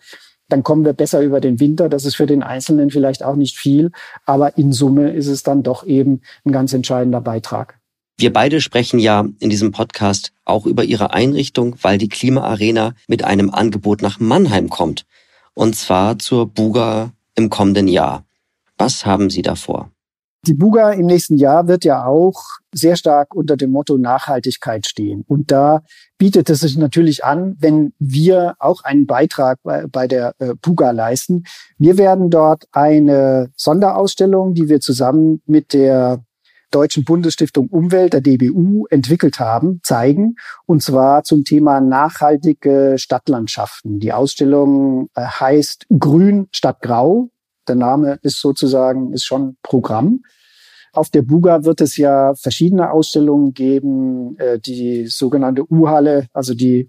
dann 0.49 0.63
kommen 0.63 0.85
wir 0.85 0.95
besser 0.95 1.21
über 1.21 1.41
den 1.41 1.61
Winter. 1.61 1.89
Das 1.89 2.05
ist 2.05 2.17
für 2.17 2.27
den 2.27 2.43
Einzelnen 2.43 2.91
vielleicht 2.91 3.23
auch 3.23 3.37
nicht 3.37 3.57
viel, 3.57 3.93
aber 4.25 4.57
in 4.57 4.73
Summe 4.73 5.11
ist 5.13 5.27
es 5.27 5.43
dann 5.43 5.63
doch 5.63 5.87
eben 5.87 6.23
ein 6.45 6.53
ganz 6.53 6.73
entscheidender 6.73 7.21
Beitrag. 7.21 7.79
Wir 8.21 8.33
beide 8.33 8.61
sprechen 8.61 8.99
ja 8.99 9.29
in 9.39 9.49
diesem 9.49 9.71
Podcast 9.71 10.33
auch 10.45 10.67
über 10.67 10.83
Ihre 10.83 11.15
Einrichtung, 11.15 11.77
weil 11.83 11.99
die 11.99 12.09
Klimaarena 12.09 12.95
mit 13.07 13.23
einem 13.23 13.49
Angebot 13.51 14.03
nach 14.03 14.19
Mannheim 14.19 14.69
kommt. 14.69 15.07
Und 15.55 15.77
zwar 15.77 16.19
zur 16.19 16.49
Buga 16.49 17.13
im 17.37 17.49
kommenden 17.49 17.87
Jahr. 17.87 18.25
Was 18.77 19.07
haben 19.07 19.31
Sie 19.31 19.43
davor? 19.43 19.93
Die 20.49 20.55
Buga 20.55 20.91
im 20.93 21.07
nächsten 21.07 21.37
Jahr 21.37 21.69
wird 21.69 21.85
ja 21.85 22.07
auch 22.07 22.43
sehr 22.75 22.97
stark 22.97 23.37
unter 23.37 23.57
dem 23.57 23.71
Motto 23.71 23.97
Nachhaltigkeit 23.99 24.87
stehen. 24.89 25.25
Und 25.29 25.53
da 25.53 25.83
bietet 26.17 26.51
es 26.51 26.61
sich 26.61 26.77
natürlich 26.77 27.25
an, 27.25 27.57
wenn 27.61 27.93
wir 28.01 28.57
auch 28.59 28.83
einen 28.83 29.07
Beitrag 29.07 29.61
bei, 29.63 30.09
der 30.09 30.35
äh, 30.41 30.55
Buga 30.61 30.91
leisten. 30.91 31.45
Wir 31.79 31.99
werden 31.99 32.31
dort 32.31 32.67
eine 32.73 33.53
Sonderausstellung, 33.57 34.55
die 34.55 34.69
wir 34.69 34.81
zusammen 34.81 35.41
mit 35.47 35.73
der 35.73 36.25
Deutschen 36.71 37.05
Bundesstiftung 37.05 37.69
Umwelt, 37.69 38.13
der 38.13 38.21
DBU, 38.21 38.87
entwickelt 38.91 39.41
haben, 39.41 39.81
zeigen. 39.83 40.37
Und 40.67 40.83
zwar 40.83 41.25
zum 41.25 41.45
Thema 41.45 41.81
nachhaltige 41.81 42.97
Stadtlandschaften. 42.99 44.01
Die 44.01 44.13
Ausstellung 44.13 45.09
äh, 45.15 45.23
heißt 45.23 45.87
Grün 45.99 46.49
statt 46.53 46.81
Grau. 46.83 47.31
Der 47.67 47.77
Name 47.77 48.19
ist 48.23 48.41
sozusagen, 48.41 49.13
ist 49.13 49.25
schon 49.25 49.57
Programm. 49.63 50.21
Auf 50.93 51.11
der 51.11 51.23
Buga 51.23 51.65
wird 51.65 51.81
es 51.81 51.97
ja 51.97 52.35
verschiedene 52.35 52.91
Ausstellungen 52.91 53.53
geben, 53.53 54.37
äh, 54.39 54.59
die 54.59 55.07
sogenannte 55.07 55.71
U-Halle, 55.71 56.27
also 56.33 56.55
die 56.55 56.89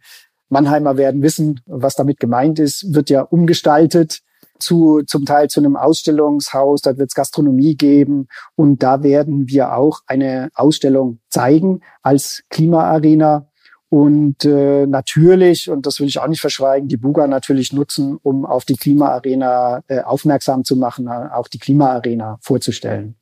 Mannheimer 0.49 0.97
werden 0.97 1.21
wissen, 1.21 1.61
was 1.65 1.95
damit 1.95 2.19
gemeint 2.19 2.59
ist, 2.59 2.93
wird 2.93 3.09
ja 3.09 3.21
umgestaltet 3.21 4.21
zu, 4.59 5.01
zum 5.05 5.25
Teil 5.25 5.49
zu 5.49 5.59
einem 5.59 5.75
Ausstellungshaus, 5.75 6.81
da 6.81 6.97
wird 6.97 7.09
es 7.09 7.15
Gastronomie 7.15 7.75
geben 7.75 8.27
und 8.55 8.83
da 8.83 9.03
werden 9.03 9.47
wir 9.47 9.73
auch 9.75 10.01
eine 10.07 10.49
Ausstellung 10.53 11.19
zeigen 11.29 11.81
als 12.01 12.43
Klimaarena. 12.49 13.47
Und 13.89 14.45
äh, 14.45 14.85
natürlich, 14.85 15.69
und 15.69 15.87
das 15.87 15.99
will 15.99 16.07
ich 16.07 16.19
auch 16.19 16.27
nicht 16.27 16.41
verschweigen, 16.41 16.87
die 16.87 16.97
Buga 16.97 17.25
natürlich 17.25 17.73
nutzen, 17.73 18.17
um 18.21 18.45
auf 18.45 18.63
die 18.63 18.75
Klimaarena 18.75 19.81
äh, 19.87 20.01
aufmerksam 20.01 20.63
zu 20.63 20.75
machen, 20.75 21.07
auch 21.07 21.47
die 21.47 21.57
Klimaarena 21.57 22.37
vorzustellen. 22.41 23.15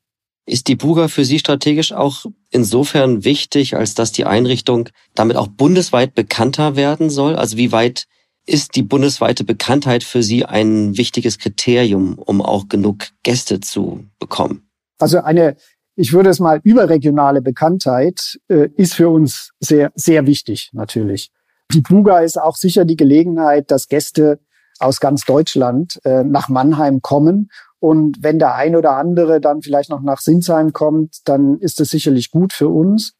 Ist 0.45 0.67
die 0.67 0.75
Buga 0.75 1.09
für 1.09 1.25
Sie 1.25 1.39
strategisch 1.39 1.91
auch 1.91 2.25
insofern 2.51 3.25
wichtig, 3.25 3.75
als 3.75 3.95
dass 3.95 4.13
die 4.13 4.25
Einrichtung 4.25 4.89
damit 5.13 5.35
auch 5.35 5.47
bundesweit 5.47 6.15
bekannter 6.15 6.77
werden 6.77 7.09
soll? 7.09 7.35
Also 7.35 7.57
wie 7.57 7.71
weit 7.71 8.05
ist 8.47 8.75
die 8.75 8.83
bundesweite 8.83 9.43
Bekanntheit 9.43 10.03
für 10.03 10.23
Sie 10.23 10.45
ein 10.45 10.97
wichtiges 10.97 11.37
Kriterium, 11.37 12.17
um 12.17 12.41
auch 12.41 12.69
genug 12.69 13.07
Gäste 13.23 13.59
zu 13.59 14.05
bekommen? 14.19 14.67
Also 14.99 15.19
eine 15.19 15.55
ich 15.99 16.13
würde 16.13 16.29
es 16.29 16.39
mal 16.39 16.61
überregionale 16.63 17.41
Bekanntheit 17.41 18.39
äh, 18.49 18.69
ist 18.75 18.93
für 18.93 19.09
uns 19.09 19.51
sehr, 19.59 19.91
sehr 19.95 20.27
wichtig 20.27 20.69
natürlich. 20.71 21.31
Die 21.73 21.81
Pluga 21.81 22.19
ist 22.19 22.39
auch 22.39 22.55
sicher 22.55 22.85
die 22.85 22.95
Gelegenheit, 22.95 23.71
dass 23.71 23.87
Gäste 23.87 24.39
aus 24.79 24.99
ganz 24.99 25.25
Deutschland 25.25 25.99
äh, 26.05 26.23
nach 26.23 26.49
Mannheim 26.49 27.01
kommen. 27.01 27.49
Und 27.79 28.17
wenn 28.21 28.37
der 28.37 28.53
ein 28.53 28.75
oder 28.75 28.91
andere 28.91 29.41
dann 29.41 29.63
vielleicht 29.63 29.89
noch 29.89 30.01
nach 30.01 30.19
Sinsheim 30.19 30.71
kommt, 30.71 31.17
dann 31.25 31.57
ist 31.59 31.79
das 31.79 31.89
sicherlich 31.89 32.29
gut 32.29 32.53
für 32.53 32.69
uns. 32.69 33.13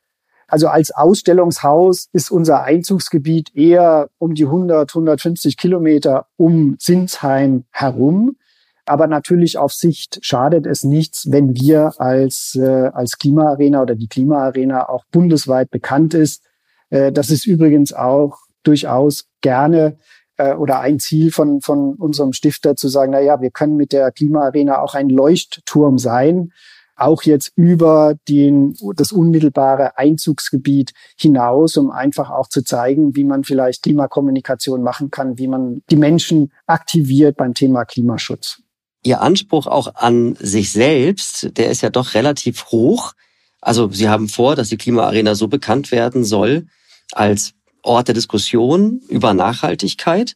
Also 0.48 0.70
als 0.70 0.92
Ausstellungshaus 0.92 2.08
ist 2.14 2.32
unser 2.32 2.64
Einzugsgebiet 2.64 3.54
eher 3.54 4.10
um 4.18 4.34
die 4.34 4.46
100, 4.46 4.90
150 4.90 5.58
Kilometer 5.58 6.28
um 6.38 6.78
Sinsheim 6.80 7.66
herum. 7.72 8.38
Aber 8.86 9.08
natürlich 9.08 9.58
auf 9.58 9.74
Sicht 9.74 10.20
schadet 10.22 10.66
es 10.66 10.86
nichts, 10.86 11.30
wenn 11.30 11.54
wir 11.56 12.00
als, 12.00 12.56
äh, 12.56 12.90
als 12.94 13.18
Klimaarena 13.18 13.82
oder 13.82 13.96
die 13.96 14.08
Klimaarena 14.08 14.88
auch 14.88 15.04
bundesweit 15.12 15.70
bekannt 15.70 16.14
ist. 16.14 16.44
Äh, 16.90 17.12
das 17.12 17.30
ist 17.30 17.46
übrigens 17.46 17.92
auch 17.92 18.38
durchaus 18.64 19.28
gerne 19.42 19.98
äh, 20.38 20.54
oder 20.54 20.80
ein 20.80 21.00
Ziel 21.00 21.32
von, 21.32 21.60
von 21.60 21.96
unserem 21.96 22.32
Stifter 22.32 22.78
zu 22.78 22.88
sagen, 22.88 23.12
na 23.12 23.20
ja, 23.20 23.42
wir 23.42 23.52
können 23.52 23.76
mit 23.76 23.92
der 23.92 24.14
Klimaarena 24.14 24.80
auch 24.80 24.96
ein 24.96 25.10
Leuchtturm 25.10 25.98
sein 25.98 26.54
auch 26.98 27.24
jetzt 27.24 27.52
über 27.56 28.16
den, 28.28 28.76
das 28.96 29.12
unmittelbare 29.12 29.98
Einzugsgebiet 29.98 30.94
hinaus, 31.16 31.78
um 31.78 31.92
einfach 31.92 32.30
auch 32.30 32.50
zu 32.50 32.64
zeigen, 32.64 33.16
wie 33.16 33.24
man 33.24 33.44
vielleicht 33.44 33.84
Klimakommunikation 33.84 34.82
machen 34.82 35.12
kann, 35.12 35.38
wie 35.38 35.48
man 35.48 35.84
die 35.90 35.96
Menschen 35.96 36.52
aktiviert 36.66 37.38
beim 37.38 37.54
Thema 37.54 37.86
Klimaschutz. 37.86 38.62
Ihr 39.04 39.22
Anspruch 39.22 39.68
auch 39.68 39.96
an 39.96 40.36
sich 40.40 40.72
selbst, 40.72 41.58
der 41.58 41.70
ist 41.70 41.82
ja 41.82 41.90
doch 41.90 42.14
relativ 42.14 42.66
hoch. 42.72 43.14
Also 43.62 43.90
Sie 43.90 44.10
haben 44.10 44.28
vor, 44.28 44.56
dass 44.56 44.70
die 44.70 44.78
Klimaarena 44.78 45.36
so 45.36 45.48
bekannt 45.48 45.92
werden 45.92 46.24
soll 46.24 46.66
als 47.14 47.54
Ort 47.84 48.08
der 48.08 48.16
Diskussion 48.16 49.02
über 49.08 49.34
Nachhaltigkeit. 49.34 50.36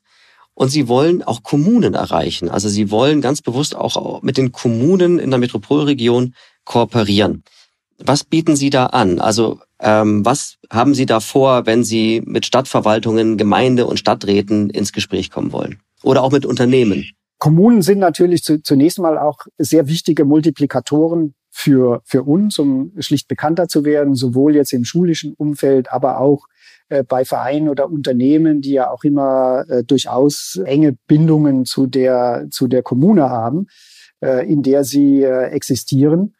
Und 0.53 0.69
sie 0.69 0.87
wollen 0.87 1.23
auch 1.23 1.43
Kommunen 1.43 1.93
erreichen. 1.93 2.49
Also 2.49 2.69
sie 2.69 2.91
wollen 2.91 3.21
ganz 3.21 3.41
bewusst 3.41 3.75
auch 3.75 4.21
mit 4.21 4.37
den 4.37 4.51
Kommunen 4.51 5.17
in 5.17 5.29
der 5.29 5.39
Metropolregion 5.39 6.35
kooperieren. 6.65 7.43
Was 7.97 8.23
bieten 8.23 8.55
Sie 8.55 8.69
da 8.69 8.87
an? 8.87 9.19
Also 9.19 9.59
ähm, 9.79 10.25
was 10.25 10.57
haben 10.69 10.93
Sie 10.93 11.05
da 11.05 11.19
vor, 11.19 11.65
wenn 11.65 11.83
Sie 11.83 12.21
mit 12.25 12.45
Stadtverwaltungen, 12.45 13.37
Gemeinde 13.37 13.85
und 13.85 13.97
Stadträten 13.97 14.69
ins 14.69 14.91
Gespräch 14.91 15.31
kommen 15.31 15.51
wollen? 15.51 15.79
Oder 16.03 16.23
auch 16.23 16.31
mit 16.31 16.45
Unternehmen? 16.45 17.05
Kommunen 17.37 17.81
sind 17.81 17.99
natürlich 17.99 18.43
zu, 18.43 18.61
zunächst 18.61 18.99
mal 18.99 19.17
auch 19.17 19.39
sehr 19.57 19.87
wichtige 19.87 20.25
Multiplikatoren 20.25 21.33
für, 21.49 22.01
für 22.05 22.23
uns, 22.23 22.59
um 22.59 22.91
schlicht 22.99 23.27
bekannter 23.27 23.67
zu 23.67 23.83
werden, 23.83 24.15
sowohl 24.15 24.55
jetzt 24.55 24.73
im 24.73 24.85
schulischen 24.85 25.33
Umfeld, 25.33 25.91
aber 25.91 26.19
auch 26.19 26.45
bei 27.07 27.25
Vereinen 27.25 27.69
oder 27.69 27.89
Unternehmen, 27.89 28.61
die 28.61 28.73
ja 28.73 28.91
auch 28.91 29.03
immer 29.03 29.65
äh, 29.69 29.83
durchaus 29.83 30.59
enge 30.65 30.97
Bindungen 31.07 31.65
zu 31.65 31.87
der, 31.87 32.47
zu 32.51 32.67
der 32.67 32.83
Kommune 32.83 33.29
haben, 33.29 33.67
äh, 34.21 34.47
in 34.51 34.63
der 34.63 34.83
sie 34.83 35.23
äh, 35.23 35.47
existieren. 35.47 36.35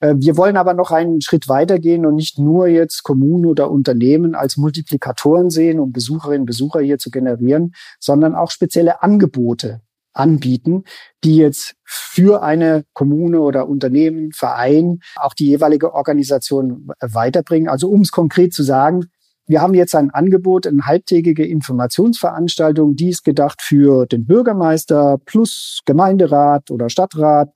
Äh, 0.00 0.14
wir 0.18 0.36
wollen 0.36 0.56
aber 0.56 0.74
noch 0.74 0.90
einen 0.90 1.20
Schritt 1.20 1.48
weitergehen 1.48 2.06
und 2.06 2.14
nicht 2.14 2.38
nur 2.38 2.66
jetzt 2.66 3.02
Kommunen 3.02 3.46
oder 3.46 3.70
Unternehmen 3.70 4.34
als 4.34 4.56
Multiplikatoren 4.56 5.50
sehen, 5.50 5.80
um 5.80 5.92
Besucherinnen 5.92 6.42
und 6.42 6.46
Besucher 6.46 6.80
hier 6.80 6.98
zu 6.98 7.10
generieren, 7.10 7.74
sondern 8.00 8.34
auch 8.34 8.50
spezielle 8.50 9.02
Angebote 9.02 9.80
anbieten, 10.12 10.84
die 11.24 11.36
jetzt 11.36 11.74
für 11.84 12.42
eine 12.42 12.84
Kommune 12.94 13.40
oder 13.40 13.68
Unternehmen, 13.68 14.32
Verein 14.32 15.00
auch 15.16 15.34
die 15.34 15.46
jeweilige 15.46 15.92
Organisation 15.92 16.88
weiterbringen. 17.00 17.68
Also 17.68 17.90
um 17.90 18.00
es 18.00 18.10
konkret 18.10 18.54
zu 18.54 18.62
sagen, 18.62 19.10
wir 19.46 19.62
haben 19.62 19.74
jetzt 19.74 19.94
ein 19.94 20.10
Angebot, 20.10 20.66
eine 20.66 20.86
halbtägige 20.86 21.46
Informationsveranstaltung, 21.46 22.96
die 22.96 23.10
ist 23.10 23.24
gedacht 23.24 23.62
für 23.62 24.06
den 24.06 24.26
Bürgermeister 24.26 25.18
plus 25.24 25.82
Gemeinderat 25.84 26.70
oder 26.70 26.90
Stadtrat. 26.90 27.50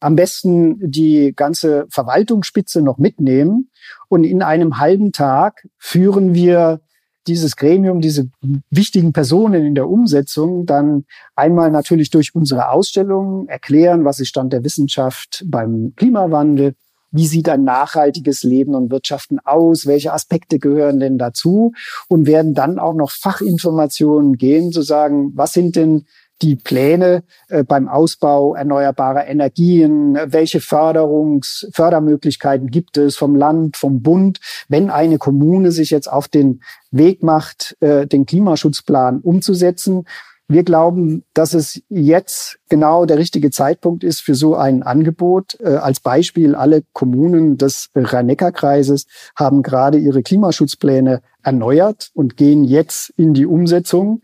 Am 0.00 0.16
besten 0.16 0.90
die 0.90 1.32
ganze 1.36 1.86
Verwaltungsspitze 1.90 2.80
noch 2.80 2.98
mitnehmen. 2.98 3.70
Und 4.08 4.24
in 4.24 4.42
einem 4.42 4.78
halben 4.78 5.12
Tag 5.12 5.66
führen 5.78 6.34
wir 6.34 6.80
dieses 7.26 7.56
Gremium, 7.56 8.00
diese 8.00 8.28
wichtigen 8.70 9.12
Personen 9.12 9.64
in 9.64 9.74
der 9.74 9.88
Umsetzung 9.88 10.66
dann 10.66 11.04
einmal 11.34 11.70
natürlich 11.70 12.10
durch 12.10 12.34
unsere 12.34 12.70
Ausstellungen 12.70 13.48
erklären, 13.48 14.04
was 14.04 14.20
ist 14.20 14.28
Stand 14.28 14.52
der 14.52 14.64
Wissenschaft 14.64 15.42
beim 15.46 15.94
Klimawandel, 15.96 16.74
wie 17.14 17.26
sieht 17.26 17.48
ein 17.48 17.62
nachhaltiges 17.62 18.42
Leben 18.42 18.74
und 18.74 18.90
Wirtschaften 18.90 19.38
aus, 19.38 19.86
welche 19.86 20.12
Aspekte 20.12 20.58
gehören 20.58 20.98
denn 20.98 21.16
dazu? 21.16 21.72
Und 22.08 22.26
werden 22.26 22.54
dann 22.54 22.80
auch 22.80 22.94
noch 22.94 23.12
Fachinformationen 23.12 24.36
gehen, 24.36 24.72
zu 24.72 24.82
sagen, 24.82 25.30
was 25.34 25.52
sind 25.52 25.76
denn 25.76 26.06
die 26.42 26.56
Pläne 26.56 27.22
äh, 27.48 27.62
beim 27.62 27.88
Ausbau 27.88 28.56
erneuerbarer 28.56 29.26
Energien, 29.28 30.18
welche 30.26 30.60
Förderungs 30.60 31.68
Fördermöglichkeiten 31.72 32.68
gibt 32.68 32.96
es 32.96 33.16
vom 33.16 33.36
Land, 33.36 33.76
vom 33.76 34.02
Bund, 34.02 34.40
wenn 34.68 34.90
eine 34.90 35.18
Kommune 35.18 35.70
sich 35.70 35.90
jetzt 35.90 36.10
auf 36.10 36.26
den 36.26 36.60
Weg 36.90 37.22
macht, 37.22 37.76
äh, 37.80 38.08
den 38.08 38.26
Klimaschutzplan 38.26 39.20
umzusetzen 39.20 40.04
wir 40.46 40.62
glauben, 40.62 41.24
dass 41.32 41.54
es 41.54 41.82
jetzt 41.88 42.58
genau 42.68 43.06
der 43.06 43.16
richtige 43.16 43.50
Zeitpunkt 43.50 44.04
ist 44.04 44.20
für 44.20 44.34
so 44.34 44.56
ein 44.56 44.82
Angebot. 44.82 45.58
Äh, 45.60 45.76
als 45.76 46.00
Beispiel, 46.00 46.54
alle 46.54 46.82
Kommunen 46.92 47.56
des 47.56 47.88
Rhein-Neckar-Kreises 47.94 49.06
haben 49.36 49.62
gerade 49.62 49.98
ihre 49.98 50.22
Klimaschutzpläne 50.22 51.22
erneuert 51.42 52.10
und 52.14 52.36
gehen 52.36 52.64
jetzt 52.64 53.10
in 53.16 53.32
die 53.32 53.46
Umsetzung. 53.46 54.22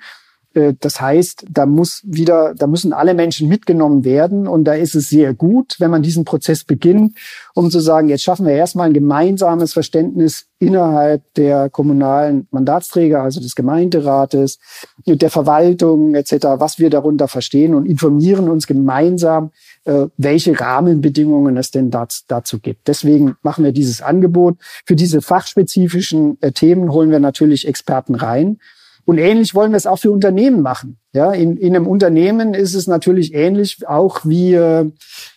Äh, 0.54 0.74
das 0.78 1.00
heißt, 1.00 1.46
da 1.50 1.66
muss 1.66 2.02
wieder, 2.04 2.54
da 2.54 2.66
müssen 2.66 2.92
alle 2.92 3.14
Menschen 3.14 3.48
mitgenommen 3.48 4.04
werden. 4.04 4.46
Und 4.46 4.64
da 4.64 4.74
ist 4.74 4.94
es 4.94 5.08
sehr 5.08 5.34
gut, 5.34 5.76
wenn 5.78 5.90
man 5.90 6.02
diesen 6.02 6.24
Prozess 6.24 6.64
beginnt, 6.64 7.16
um 7.54 7.70
zu 7.70 7.80
sagen, 7.80 8.08
jetzt 8.08 8.22
schaffen 8.22 8.46
wir 8.46 8.54
erstmal 8.54 8.88
ein 8.88 8.94
gemeinsames 8.94 9.72
Verständnis 9.72 10.46
innerhalb 10.58 11.22
der 11.34 11.70
kommunalen 11.70 12.46
Mandatsträger, 12.50 13.22
also 13.22 13.40
des 13.40 13.54
Gemeinderates, 13.54 14.58
der 15.06 15.30
Verwaltung 15.30 16.14
etc., 16.14 16.32
was 16.58 16.78
wir 16.78 16.90
darunter 16.90 17.28
verstehen 17.28 17.74
und 17.74 17.86
informieren 17.86 18.48
uns 18.48 18.66
gemeinsam, 18.66 19.52
äh, 19.84 20.06
welche 20.18 20.58
Rahmenbedingungen 20.58 21.56
es 21.56 21.70
denn 21.70 21.90
dazu 21.90 22.58
gibt. 22.60 22.88
Deswegen 22.88 23.36
machen 23.42 23.64
wir 23.64 23.72
dieses 23.72 24.02
Angebot. 24.02 24.58
Für 24.84 24.96
diese 24.96 25.22
fachspezifischen 25.22 26.36
äh, 26.42 26.52
Themen 26.52 26.92
holen 26.92 27.10
wir 27.10 27.20
natürlich 27.20 27.66
Experten 27.66 28.14
rein. 28.14 28.58
Und 29.10 29.18
ähnlich 29.18 29.56
wollen 29.56 29.72
wir 29.72 29.76
es 29.76 29.88
auch 29.88 29.98
für 29.98 30.12
Unternehmen 30.12 30.62
machen. 30.62 30.96
Ja, 31.12 31.32
in, 31.32 31.56
in 31.56 31.74
einem 31.74 31.88
Unternehmen 31.88 32.54
ist 32.54 32.74
es 32.74 32.86
natürlich 32.86 33.34
ähnlich 33.34 33.88
auch 33.88 34.20
wie, 34.22 34.54
äh, 34.54 34.88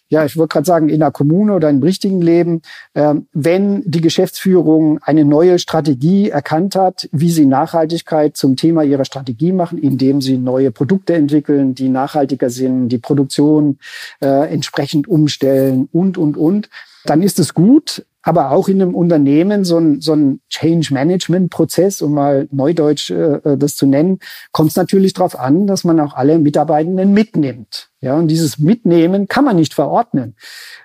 ja, 0.09 0.25
ich 0.25 0.37
wollte 0.37 0.53
gerade 0.53 0.67
sagen, 0.67 0.89
in 0.89 1.01
einer 1.01 1.09
Kommune 1.09 1.55
oder 1.55 1.71
im 1.71 1.81
richtigen 1.81 2.21
Leben, 2.21 2.61
äh, 2.93 3.15
wenn 3.31 3.81
die 3.83 4.01
Geschäftsführung 4.01 4.99
eine 5.01 5.25
neue 5.25 5.57
Strategie 5.57 6.29
erkannt 6.29 6.75
hat, 6.75 7.09
wie 7.11 7.31
sie 7.31 7.47
Nachhaltigkeit 7.47 8.37
zum 8.37 8.57
Thema 8.57 8.83
ihrer 8.83 9.05
Strategie 9.05 9.53
machen, 9.53 9.79
indem 9.79 10.21
sie 10.21 10.37
neue 10.37 10.69
Produkte 10.69 11.15
entwickeln, 11.15 11.73
die 11.73 11.89
nachhaltiger 11.89 12.51
sind, 12.51 12.89
die 12.89 12.99
Produktion 12.99 13.79
äh, 14.21 14.53
entsprechend 14.53 15.07
umstellen 15.07 15.89
und, 15.91 16.19
und, 16.19 16.37
und, 16.37 16.69
dann 17.05 17.23
ist 17.23 17.39
es 17.39 17.55
gut, 17.55 18.05
aber 18.23 18.51
auch 18.51 18.67
in 18.69 18.81
einem 18.81 18.95
Unternehmen 18.95 19.65
so 19.65 19.77
ein, 19.77 20.01
so 20.01 20.13
ein 20.13 20.41
Change-Management-Prozess, 20.49 22.01
um 22.01 22.13
mal 22.13 22.47
neudeutsch 22.51 23.11
äh, 23.11 23.35
äh 23.35 23.57
das 23.57 23.75
zu 23.75 23.85
nennen, 23.85 24.19
kommt 24.51 24.71
es 24.71 24.75
natürlich 24.75 25.13
darauf 25.13 25.37
an, 25.37 25.67
dass 25.67 25.83
man 25.83 25.99
auch 25.99 26.15
alle 26.15 26.39
Mitarbeitenden 26.39 27.13
mitnimmt. 27.13 27.92
Ja, 28.03 28.15
und 28.17 28.27
dieses 28.27 28.59
Mitnehmen 28.59 29.29
kann 29.29 29.45
man 29.45 29.55
nicht 29.55 29.73
verordnen. 29.73 30.35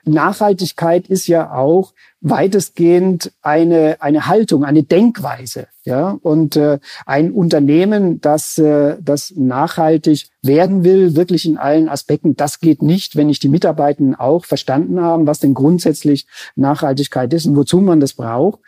Nachhaltigkeit 0.05 1.09
ist 1.09 1.27
ja 1.27 1.53
auch 1.53 1.93
weitestgehend 2.21 3.33
eine, 3.43 3.97
eine 3.99 4.29
Haltung, 4.29 4.63
eine 4.63 4.85
Denkweise. 4.85 5.67
Ja, 5.83 6.17
und 6.23 6.55
äh, 6.55 6.79
ein 7.07 7.33
Unternehmen, 7.33 8.21
das, 8.21 8.57
äh, 8.59 8.99
das 9.01 9.33
nachhaltig 9.35 10.29
werden 10.43 10.85
will, 10.85 11.17
wirklich 11.17 11.45
in 11.45 11.59
allen 11.59 11.89
Aspekten, 11.89 12.37
das 12.37 12.61
geht 12.61 12.83
nicht, 12.83 13.17
wenn 13.17 13.27
nicht 13.27 13.43
die 13.43 13.49
Mitarbeitenden 13.49 14.15
auch 14.15 14.45
verstanden 14.45 15.01
haben, 15.01 15.27
was 15.27 15.41
denn 15.41 15.55
grundsätzlich 15.55 16.29
Nachhaltigkeit 16.55 17.35
ist 17.35 17.47
und 17.47 17.57
wozu 17.57 17.81
man 17.81 17.99
das 17.99 18.13
braucht. 18.13 18.61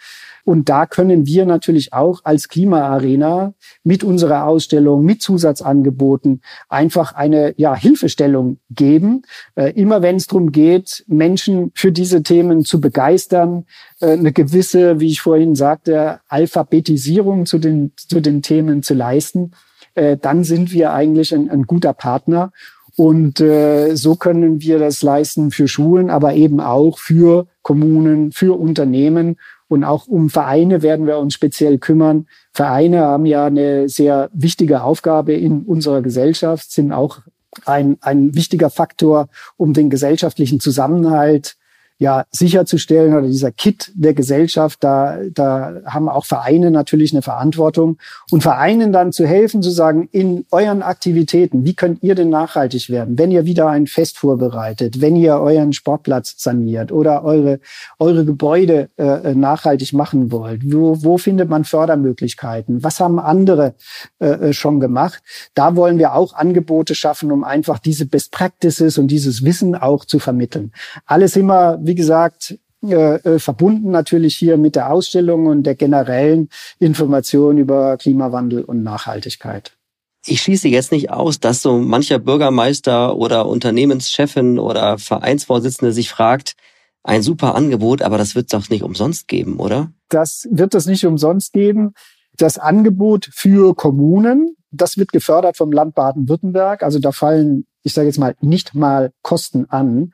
Und 0.45 0.69
da 0.69 0.87
können 0.87 1.27
wir 1.27 1.47
natürlich 1.47 1.93
auch 1.93 2.21
als 2.25 2.49
Klimaarena 2.49 3.55
mit 3.85 4.05
unserer 4.05 4.47
Ausstellung, 4.47 5.05
mit 5.05 5.23
Zusatzangeboten 5.23 6.43
einfach 6.69 7.15
eine 7.15 7.55
ja, 7.57 7.75
Hilfestellung 7.75 8.59
geben. 8.71 9.23
Äh, 9.55 9.73
immer 9.73 10.03
wenn 10.03 10.17
es 10.17 10.27
darum 10.27 10.53
geht, 10.53 11.05
Menschen 11.07 11.73
für 11.75 11.93
diese 11.93 12.23
Themen 12.23 12.65
zu 12.65 12.81
begeistern, 12.81 13.67
äh, 14.01 14.13
eine 14.13 14.33
gewisse, 14.33 15.01
wie 15.01 15.09
ich 15.09 15.21
vorhin 15.21 15.55
sagte, 15.55 16.21
Alphabetisierung 16.29 17.47
zu 17.47 17.59
den, 17.59 17.93
zu 17.97 18.21
den 18.21 18.43
Themen 18.43 18.83
zu 18.83 18.95
leisten, 18.95 19.53
äh, 19.95 20.17
dann 20.17 20.45
sind 20.45 20.73
wir 20.73 20.93
eigentlich 20.93 21.35
ein, 21.35 21.51
ein 21.51 21.65
guter 21.65 21.93
Partner. 21.93 22.53
Und 22.97 23.41
äh, 23.41 23.95
so 23.95 24.17
können 24.17 24.61
wir 24.61 24.79
das 24.79 25.03
leisten 25.03 25.51
für 25.51 25.69
Schulen, 25.69 26.11
aber 26.11 26.35
eben 26.35 26.61
auch 26.61 26.99
für 26.99 27.47
Kommunen, 27.63 28.33
für 28.33 28.59
Unternehmen 28.59 29.37
und 29.71 29.85
auch 29.85 30.09
um 30.09 30.31
Vereine 30.31 30.83
werden 30.83 31.07
wir 31.07 31.19
uns 31.19 31.33
speziell 31.33 31.79
kümmern. 31.79 32.27
Vereine 32.53 33.03
haben 33.03 33.25
ja 33.25 33.47
eine 33.47 33.89
sehr 33.89 34.29
wichtige 34.33 34.83
Aufgabe 34.83 35.33
in 35.33 35.63
unserer 35.63 36.03
Gesellschaft, 36.03 36.73
sind 36.73 36.91
auch 36.91 37.21
ein, 37.67 37.97
ein 38.01 38.35
wichtiger 38.35 38.69
Faktor, 38.69 39.29
um 39.57 39.73
den 39.73 39.89
gesellschaftlichen 39.89 40.59
Zusammenhalt 40.59 41.57
ja 42.01 42.25
sicherzustellen 42.31 43.15
oder 43.15 43.27
dieser 43.27 43.53
Kit 43.53 43.93
der 43.95 44.15
Gesellschaft, 44.15 44.83
da, 44.83 45.19
da 45.33 45.83
haben 45.85 46.09
auch 46.09 46.25
Vereine 46.25 46.71
natürlich 46.71 47.13
eine 47.13 47.21
Verantwortung. 47.21 47.99
Und 48.31 48.43
Vereinen 48.43 48.91
dann 48.91 49.13
zu 49.13 49.27
helfen, 49.27 49.63
zu 49.63 49.71
sagen, 49.71 50.09
in 50.11 50.47
euren 50.51 50.83
Aktivitäten, 50.83 51.67
wie 51.67 51.75
könnt 51.75 52.03
ihr 52.03 52.15
denn 52.15 52.31
nachhaltig 52.31 52.89
werden, 52.89 53.19
wenn 53.19 53.31
ihr 53.31 53.45
wieder 53.45 53.69
ein 53.69 53.87
Fest 53.87 54.17
vorbereitet, 54.17 55.03
wenn 55.03 55.15
ihr 55.15 55.37
euren 55.37 55.75
Sportplatz 55.75 56.37
saniert 56.39 56.91
oder 56.91 57.23
eure, 57.23 57.61
eure 57.99 58.25
Gebäude 58.25 58.89
äh, 58.97 59.35
nachhaltig 59.35 59.93
machen 59.93 60.33
wollt, 60.33 60.63
wo, 60.73 61.03
wo 61.03 61.19
findet 61.19 61.51
man 61.51 61.65
Fördermöglichkeiten, 61.65 62.83
was 62.83 62.99
haben 62.99 63.19
andere 63.19 63.75
äh, 64.21 64.49
äh 64.49 64.53
schon 64.55 64.81
gemacht, 64.81 65.23
da 65.53 65.77
wollen 65.77 65.99
wir 65.99 66.15
auch 66.15 66.33
Angebote 66.33 66.95
schaffen, 66.95 67.31
um 67.31 67.45
einfach 67.45 67.79
diese 67.79 68.07
Best 68.07 68.33
Practices 68.33 68.97
und 68.97 69.09
dieses 69.09 69.45
Wissen 69.45 69.75
auch 69.75 70.07
zu 70.07 70.19
vermitteln. 70.19 70.73
Alles 71.05 71.37
immer 71.37 71.79
wie 71.91 71.97
gesagt, 71.97 72.57
äh, 72.85 73.17
äh, 73.17 73.39
verbunden 73.41 73.91
natürlich 73.91 74.37
hier 74.37 74.57
mit 74.57 74.77
der 74.77 74.93
Ausstellung 74.93 75.47
und 75.47 75.65
der 75.65 75.75
generellen 75.75 76.49
Information 76.79 77.59
über 77.59 77.97
Klimawandel 77.97 78.63
und 78.63 78.85
Nachhaltigkeit. 78.85 79.77
Ich 80.25 80.41
schließe 80.41 80.69
jetzt 80.69 80.93
nicht 80.93 81.11
aus, 81.11 81.41
dass 81.41 81.63
so 81.63 81.79
mancher 81.79 82.21
Bürgermeister 82.21 83.17
oder 83.17 83.47
Unternehmenschefin 83.47 84.61
oder 84.61 84.99
Vereinsvorsitzende 84.99 85.93
sich 85.93 86.11
fragt, 86.11 86.55
ein 87.03 87.23
super 87.23 87.57
Angebot, 87.57 88.03
aber 88.03 88.19
das 88.19 88.37
wird 88.37 88.47
es 88.47 88.51
doch 88.53 88.71
nicht 88.71 88.85
umsonst 88.85 89.27
geben, 89.27 89.59
oder? 89.59 89.91
Das 90.09 90.47
wird 90.49 90.77
es 90.77 90.87
nicht 90.87 91.05
umsonst 91.05 91.53
geben. 91.53 91.95
Das 92.37 92.57
Angebot 92.57 93.29
für 93.33 93.75
Kommunen, 93.75 94.57
das 94.71 94.97
wird 94.97 95.11
gefördert 95.11 95.57
vom 95.57 95.73
Land 95.73 95.97
Baden-Württemberg. 95.97 96.85
Also 96.85 97.01
da 97.01 97.11
fallen, 97.11 97.67
ich 97.83 97.95
sage 97.95 98.07
jetzt 98.07 98.19
mal, 98.19 98.37
nicht 98.41 98.77
mal 98.77 99.13
Kosten 99.23 99.67
an. 99.71 100.13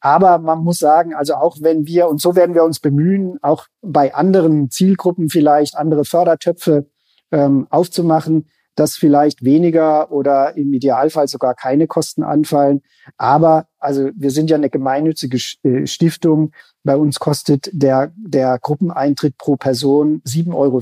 Aber 0.00 0.38
man 0.38 0.62
muss 0.62 0.78
sagen, 0.78 1.14
also 1.14 1.34
auch 1.34 1.56
wenn 1.60 1.86
wir, 1.86 2.08
und 2.08 2.20
so 2.20 2.36
werden 2.36 2.54
wir 2.54 2.64
uns 2.64 2.80
bemühen, 2.80 3.38
auch 3.42 3.66
bei 3.80 4.14
anderen 4.14 4.70
Zielgruppen 4.70 5.28
vielleicht 5.28 5.76
andere 5.76 6.04
Fördertöpfe 6.04 6.86
ähm, 7.30 7.66
aufzumachen, 7.70 8.46
dass 8.74 8.96
vielleicht 8.96 9.44
weniger 9.44 10.10
oder 10.10 10.56
im 10.56 10.72
Idealfall 10.72 11.28
sogar 11.28 11.54
keine 11.54 11.86
Kosten 11.86 12.22
anfallen. 12.22 12.80
Aber 13.18 13.66
also 13.78 14.10
wir 14.16 14.30
sind 14.30 14.48
ja 14.48 14.56
eine 14.56 14.70
gemeinnützige 14.70 15.38
äh, 15.62 15.86
Stiftung. 15.86 16.52
Bei 16.82 16.96
uns 16.96 17.18
kostet 17.18 17.68
der, 17.72 18.12
der 18.16 18.58
Gruppeneintritt 18.60 19.36
pro 19.36 19.56
Person 19.56 20.22
7,50 20.26 20.54
Euro 20.54 20.80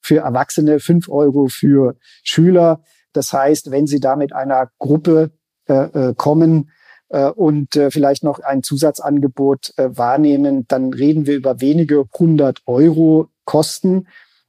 für 0.00 0.16
Erwachsene, 0.16 0.80
5 0.80 1.08
Euro 1.08 1.48
für 1.48 1.96
Schüler. 2.22 2.82
Das 3.12 3.32
heißt, 3.32 3.70
wenn 3.70 3.86
Sie 3.86 4.00
da 4.00 4.16
mit 4.16 4.32
einer 4.32 4.70
Gruppe 4.78 5.32
äh, 5.68 5.74
äh 5.74 6.14
kommen, 6.16 6.70
und 7.08 7.76
äh, 7.76 7.90
vielleicht 7.90 8.24
noch 8.24 8.40
ein 8.40 8.62
Zusatzangebot 8.62 9.74
äh, 9.76 9.96
wahrnehmen, 9.96 10.66
dann 10.68 10.92
reden 10.92 11.26
wir 11.26 11.36
über 11.36 11.60
wenige 11.60 12.04
hundert 12.18 12.62
Euro 12.66 13.28
Kosten. 13.44 14.06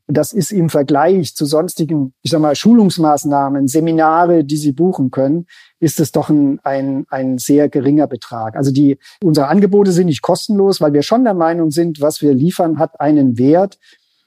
Das 0.07 0.33
ist 0.33 0.51
im 0.51 0.69
Vergleich 0.69 1.35
zu 1.35 1.45
sonstigen, 1.45 2.13
ich 2.21 2.31
sag 2.31 2.39
mal, 2.39 2.55
Schulungsmaßnahmen, 2.55 3.67
Seminare, 3.67 4.43
die 4.43 4.57
Sie 4.57 4.71
buchen 4.71 5.09
können, 5.11 5.47
ist 5.79 5.99
es 5.99 6.11
doch 6.11 6.29
ein, 6.29 6.59
ein, 6.63 7.05
ein 7.09 7.39
sehr 7.39 7.69
geringer 7.69 8.07
Betrag. 8.07 8.55
Also 8.55 8.71
die, 8.71 8.99
unsere 9.23 9.47
Angebote 9.47 9.91
sind 9.91 10.05
nicht 10.05 10.21
kostenlos, 10.21 10.79
weil 10.79 10.93
wir 10.93 11.01
schon 11.01 11.23
der 11.23 11.33
Meinung 11.33 11.71
sind, 11.71 12.01
was 12.01 12.21
wir 12.21 12.33
liefern, 12.33 12.77
hat 12.77 12.99
einen 12.99 13.37
Wert. 13.37 13.79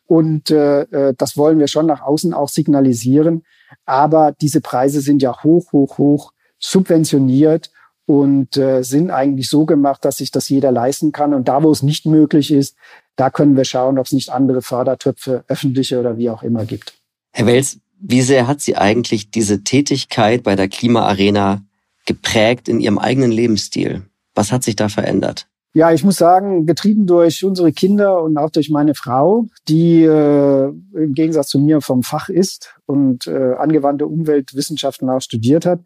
Und 0.04 0.50
äh, 0.50 1.14
das 1.16 1.36
wollen 1.36 1.58
wir 1.58 1.68
schon 1.68 1.86
nach 1.86 2.02
außen 2.02 2.34
auch 2.34 2.48
signalisieren. 2.48 3.44
Aber 3.84 4.32
diese 4.32 4.60
Preise 4.60 5.00
sind 5.00 5.22
ja 5.22 5.42
hoch, 5.42 5.72
hoch, 5.72 5.98
hoch 5.98 6.32
subventioniert 6.58 7.70
und 8.08 8.56
äh, 8.56 8.82
sind 8.82 9.10
eigentlich 9.10 9.50
so 9.50 9.66
gemacht, 9.66 10.02
dass 10.02 10.16
sich 10.16 10.30
das 10.30 10.48
jeder 10.48 10.72
leisten 10.72 11.12
kann. 11.12 11.34
Und 11.34 11.46
da, 11.46 11.62
wo 11.62 11.70
es 11.70 11.82
nicht 11.82 12.06
möglich 12.06 12.50
ist, 12.50 12.74
da 13.16 13.28
können 13.28 13.54
wir 13.54 13.66
schauen, 13.66 13.98
ob 13.98 14.06
es 14.06 14.12
nicht 14.12 14.30
andere 14.30 14.62
Fördertöpfe, 14.62 15.44
öffentliche 15.46 16.00
oder 16.00 16.16
wie 16.16 16.30
auch 16.30 16.42
immer 16.42 16.64
gibt. 16.64 16.94
Herr 17.32 17.44
Wels, 17.44 17.80
wie 18.00 18.22
sehr 18.22 18.46
hat 18.46 18.62
Sie 18.62 18.76
eigentlich 18.76 19.30
diese 19.30 19.62
Tätigkeit 19.62 20.42
bei 20.42 20.56
der 20.56 20.68
Klimaarena 20.68 21.60
geprägt 22.06 22.70
in 22.70 22.80
Ihrem 22.80 22.96
eigenen 22.96 23.30
Lebensstil? 23.30 24.06
Was 24.34 24.52
hat 24.52 24.64
sich 24.64 24.74
da 24.74 24.88
verändert? 24.88 25.46
Ja, 25.74 25.92
ich 25.92 26.02
muss 26.02 26.16
sagen, 26.16 26.64
getrieben 26.64 27.06
durch 27.06 27.44
unsere 27.44 27.72
Kinder 27.72 28.22
und 28.22 28.38
auch 28.38 28.48
durch 28.48 28.70
meine 28.70 28.94
Frau, 28.94 29.44
die 29.68 30.02
äh, 30.04 30.68
im 30.94 31.12
Gegensatz 31.12 31.48
zu 31.48 31.58
mir 31.58 31.82
vom 31.82 32.02
Fach 32.02 32.30
ist 32.30 32.74
und 32.86 33.26
äh, 33.26 33.52
angewandte 33.58 34.06
Umweltwissenschaften 34.06 35.10
auch 35.10 35.20
studiert 35.20 35.66
hat, 35.66 35.80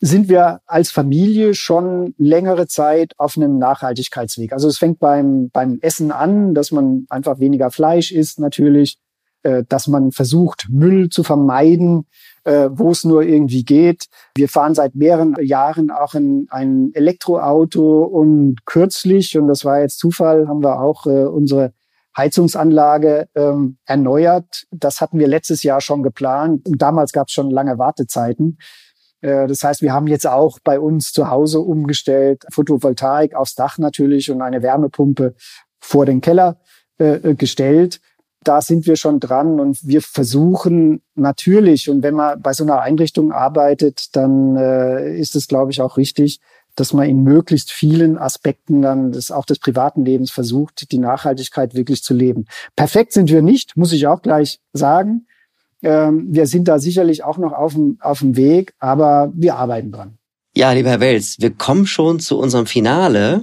sind 0.00 0.28
wir 0.28 0.60
als 0.66 0.90
Familie 0.90 1.54
schon 1.54 2.14
längere 2.18 2.66
Zeit 2.66 3.12
auf 3.18 3.36
einem 3.36 3.58
Nachhaltigkeitsweg. 3.58 4.52
Also 4.52 4.68
es 4.68 4.78
fängt 4.78 4.98
beim, 4.98 5.50
beim 5.50 5.78
Essen 5.80 6.12
an, 6.12 6.54
dass 6.54 6.70
man 6.70 7.06
einfach 7.08 7.40
weniger 7.40 7.70
Fleisch 7.70 8.12
isst 8.12 8.38
natürlich, 8.38 8.98
äh, 9.42 9.64
dass 9.68 9.86
man 9.88 10.12
versucht, 10.12 10.66
Müll 10.70 11.08
zu 11.08 11.22
vermeiden, 11.22 12.06
äh, 12.44 12.68
wo 12.72 12.90
es 12.90 13.04
nur 13.04 13.22
irgendwie 13.22 13.64
geht. 13.64 14.06
Wir 14.36 14.48
fahren 14.48 14.74
seit 14.74 14.94
mehreren 14.94 15.34
Jahren 15.40 15.90
auch 15.90 16.14
in 16.14 16.46
ein 16.50 16.90
Elektroauto 16.94 18.04
und 18.04 18.64
kürzlich, 18.66 19.36
und 19.38 19.48
das 19.48 19.64
war 19.64 19.80
jetzt 19.80 19.98
Zufall, 19.98 20.48
haben 20.48 20.62
wir 20.62 20.80
auch 20.80 21.06
äh, 21.06 21.24
unsere 21.24 21.72
Heizungsanlage 22.16 23.28
ähm, 23.36 23.78
erneuert. 23.84 24.64
Das 24.72 25.00
hatten 25.00 25.18
wir 25.18 25.28
letztes 25.28 25.62
Jahr 25.62 25.80
schon 25.80 26.02
geplant. 26.02 26.66
Und 26.66 26.82
damals 26.82 27.12
gab 27.12 27.28
es 27.28 27.32
schon 27.32 27.50
lange 27.50 27.78
Wartezeiten. 27.78 28.58
Äh, 29.20 29.46
das 29.46 29.62
heißt, 29.62 29.82
wir 29.82 29.92
haben 29.92 30.06
jetzt 30.06 30.26
auch 30.26 30.58
bei 30.62 30.80
uns 30.80 31.12
zu 31.12 31.28
Hause 31.28 31.60
umgestellt, 31.60 32.44
Photovoltaik 32.50 33.34
aufs 33.34 33.54
Dach 33.54 33.78
natürlich 33.78 34.30
und 34.30 34.42
eine 34.42 34.62
Wärmepumpe 34.62 35.34
vor 35.80 36.06
den 36.06 36.20
Keller 36.20 36.60
äh, 36.98 37.30
äh, 37.30 37.34
gestellt. 37.34 38.00
Da 38.44 38.60
sind 38.60 38.86
wir 38.86 38.96
schon 38.96 39.20
dran 39.20 39.60
und 39.60 39.86
wir 39.86 40.00
versuchen 40.00 41.02
natürlich, 41.14 41.90
und 41.90 42.02
wenn 42.02 42.14
man 42.14 42.40
bei 42.40 42.52
so 42.52 42.64
einer 42.64 42.80
Einrichtung 42.80 43.32
arbeitet, 43.32 44.16
dann 44.16 44.56
äh, 44.56 45.16
ist 45.18 45.36
es, 45.36 45.48
glaube 45.48 45.70
ich, 45.72 45.80
auch 45.80 45.96
richtig, 45.96 46.40
dass 46.74 46.92
man 46.92 47.08
in 47.08 47.22
möglichst 47.22 47.72
vielen 47.72 48.18
Aspekten 48.18 48.82
dann 48.82 49.12
des, 49.12 49.30
auch 49.30 49.44
des 49.44 49.58
privaten 49.58 50.04
Lebens 50.04 50.30
versucht, 50.30 50.90
die 50.92 50.98
Nachhaltigkeit 50.98 51.74
wirklich 51.74 52.02
zu 52.02 52.14
leben. 52.14 52.46
Perfekt 52.76 53.12
sind 53.12 53.30
wir 53.30 53.42
nicht, 53.42 53.76
muss 53.76 53.92
ich 53.92 54.06
auch 54.06 54.22
gleich 54.22 54.60
sagen. 54.72 55.26
Ähm, 55.82 56.28
wir 56.30 56.46
sind 56.46 56.68
da 56.68 56.78
sicherlich 56.78 57.24
auch 57.24 57.38
noch 57.38 57.52
auf 57.52 57.74
dem, 57.74 57.98
auf 58.00 58.20
dem 58.20 58.36
Weg, 58.36 58.74
aber 58.78 59.32
wir 59.34 59.56
arbeiten 59.56 59.92
dran. 59.92 60.18
Ja, 60.54 60.72
lieber 60.72 60.90
Herr 60.90 61.00
Wels, 61.00 61.36
wir 61.38 61.50
kommen 61.50 61.86
schon 61.86 62.20
zu 62.20 62.38
unserem 62.38 62.66
Finale. 62.66 63.42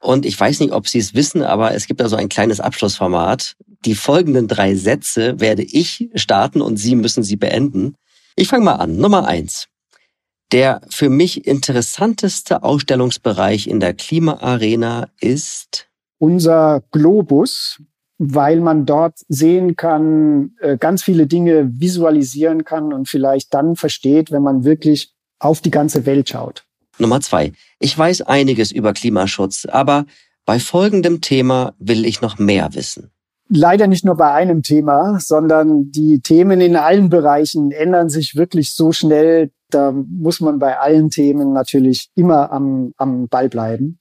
Und 0.00 0.26
ich 0.26 0.38
weiß 0.38 0.60
nicht, 0.60 0.72
ob 0.72 0.88
Sie 0.88 0.98
es 0.98 1.14
wissen, 1.14 1.42
aber 1.42 1.74
es 1.74 1.86
gibt 1.86 2.00
da 2.00 2.08
so 2.08 2.16
ein 2.16 2.28
kleines 2.28 2.60
Abschlussformat. 2.60 3.56
Die 3.84 3.94
folgenden 3.94 4.48
drei 4.48 4.74
Sätze 4.74 5.38
werde 5.40 5.62
ich 5.62 6.10
starten 6.14 6.60
und 6.60 6.76
Sie 6.76 6.96
müssen 6.96 7.22
sie 7.22 7.36
beenden. 7.36 7.94
Ich 8.34 8.48
fange 8.48 8.64
mal 8.64 8.74
an. 8.74 8.96
Nummer 8.96 9.26
eins. 9.26 9.68
Der 10.50 10.82
für 10.90 11.08
mich 11.08 11.46
interessanteste 11.46 12.62
Ausstellungsbereich 12.62 13.66
in 13.66 13.80
der 13.80 13.94
Klimaarena 13.94 15.08
ist 15.20 15.88
unser 16.18 16.82
Globus, 16.90 17.80
weil 18.24 18.60
man 18.60 18.86
dort 18.86 19.18
sehen 19.28 19.74
kann, 19.74 20.52
äh, 20.60 20.78
ganz 20.78 21.02
viele 21.02 21.26
Dinge 21.26 21.68
visualisieren 21.80 22.64
kann 22.64 22.92
und 22.92 23.08
vielleicht 23.08 23.52
dann 23.52 23.74
versteht, 23.74 24.30
wenn 24.30 24.42
man 24.42 24.62
wirklich 24.64 25.12
auf 25.40 25.60
die 25.60 25.72
ganze 25.72 26.06
Welt 26.06 26.28
schaut. 26.28 26.64
Nummer 26.98 27.20
zwei. 27.20 27.52
Ich 27.80 27.98
weiß 27.98 28.22
einiges 28.22 28.70
über 28.70 28.92
Klimaschutz, 28.92 29.66
aber 29.68 30.04
bei 30.46 30.60
folgendem 30.60 31.20
Thema 31.20 31.74
will 31.80 32.04
ich 32.04 32.20
noch 32.20 32.38
mehr 32.38 32.74
wissen. 32.74 33.10
Leider 33.48 33.88
nicht 33.88 34.04
nur 34.04 34.16
bei 34.16 34.30
einem 34.30 34.62
Thema, 34.62 35.18
sondern 35.18 35.90
die 35.90 36.20
Themen 36.20 36.60
in 36.60 36.76
allen 36.76 37.08
Bereichen 37.08 37.72
ändern 37.72 38.08
sich 38.08 38.36
wirklich 38.36 38.72
so 38.72 38.92
schnell. 38.92 39.50
Da 39.68 39.90
muss 39.90 40.40
man 40.40 40.60
bei 40.60 40.78
allen 40.78 41.10
Themen 41.10 41.52
natürlich 41.52 42.10
immer 42.14 42.52
am, 42.52 42.92
am 42.98 43.26
Ball 43.26 43.48
bleiben. 43.48 43.98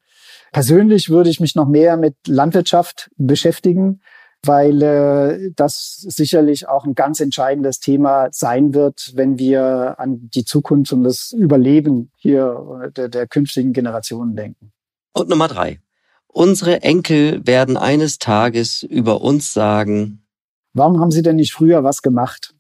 Persönlich 0.52 1.10
würde 1.10 1.30
ich 1.30 1.40
mich 1.40 1.56
noch 1.56 1.68
mehr 1.68 1.96
mit 1.98 2.16
Landwirtschaft 2.28 3.10
beschäftigen, 3.18 4.02
weil 4.46 4.82
äh, 4.82 5.52
das 5.56 5.98
sicherlich 6.08 6.68
auch 6.68 6.86
ein 6.86 6.96
ganz 6.96 7.20
entscheidendes 7.20 7.80
Thema 7.80 8.30
sein 8.32 8.74
wird, 8.74 9.12
wenn 9.16 9.38
wir 9.38 10.00
an 10.00 10.30
die 10.34 10.46
Zukunft 10.46 10.94
und 10.94 11.04
das 11.04 11.32
Überleben 11.32 12.12
hier 12.16 12.92
der, 12.96 13.10
der 13.10 13.28
künftigen 13.28 13.74
Generationen 13.74 14.36
denken. 14.36 14.72
Und 15.14 15.30
Nummer 15.30 15.48
drei. 15.48 15.80
Unsere 16.28 16.82
Enkel 16.82 17.46
werden 17.46 17.76
eines 17.78 18.18
Tages 18.18 18.84
über 18.84 19.22
uns 19.22 19.54
sagen, 19.54 20.26
warum 20.74 21.00
haben 21.02 21.12
sie 21.12 21.22
denn 21.22 21.36
nicht 21.36 21.54
früher 21.54 21.84
was 21.84 22.02
gemacht? 22.02 22.56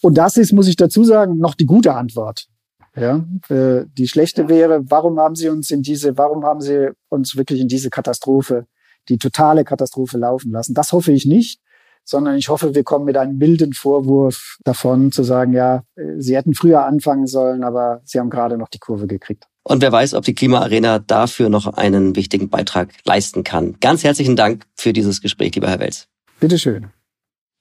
Und 0.00 0.18
das 0.18 0.36
ist, 0.36 0.52
muss 0.52 0.68
ich 0.68 0.76
dazu 0.76 1.04
sagen, 1.04 1.38
noch 1.38 1.54
die 1.54 1.66
gute 1.66 1.94
Antwort. 1.94 2.46
Ja, 2.94 3.24
äh, 3.48 3.86
die 3.96 4.06
schlechte 4.06 4.48
wäre, 4.48 4.82
warum 4.90 5.18
haben 5.18 5.34
sie 5.34 5.48
uns 5.48 5.70
in 5.70 5.82
diese, 5.82 6.18
warum 6.18 6.44
haben 6.44 6.60
sie 6.60 6.90
uns 7.08 7.36
wirklich 7.36 7.60
in 7.60 7.68
diese 7.68 7.88
Katastrophe 7.88 8.66
die 9.08 9.18
totale 9.18 9.64
Katastrophe 9.64 10.18
laufen 10.18 10.52
lassen. 10.52 10.74
Das 10.74 10.92
hoffe 10.92 11.12
ich 11.12 11.26
nicht, 11.26 11.60
sondern 12.04 12.36
ich 12.36 12.48
hoffe, 12.48 12.74
wir 12.74 12.84
kommen 12.84 13.04
mit 13.04 13.16
einem 13.16 13.38
milden 13.38 13.72
Vorwurf 13.72 14.58
davon 14.64 15.12
zu 15.12 15.22
sagen, 15.22 15.52
ja, 15.52 15.84
sie 16.18 16.36
hätten 16.36 16.54
früher 16.54 16.84
anfangen 16.84 17.26
sollen, 17.26 17.64
aber 17.64 18.00
sie 18.04 18.18
haben 18.18 18.30
gerade 18.30 18.58
noch 18.58 18.68
die 18.68 18.78
Kurve 18.78 19.06
gekriegt. 19.06 19.46
Und 19.64 19.80
wer 19.80 19.92
weiß, 19.92 20.14
ob 20.14 20.24
die 20.24 20.34
Klimaarena 20.34 20.98
dafür 20.98 21.48
noch 21.48 21.66
einen 21.66 22.16
wichtigen 22.16 22.48
Beitrag 22.48 22.88
leisten 23.04 23.44
kann. 23.44 23.76
Ganz 23.80 24.02
herzlichen 24.02 24.34
Dank 24.34 24.66
für 24.74 24.92
dieses 24.92 25.20
Gespräch, 25.20 25.54
lieber 25.54 25.68
Herr 25.68 25.78
Welz. 25.78 26.08
Bitteschön. 26.40 26.88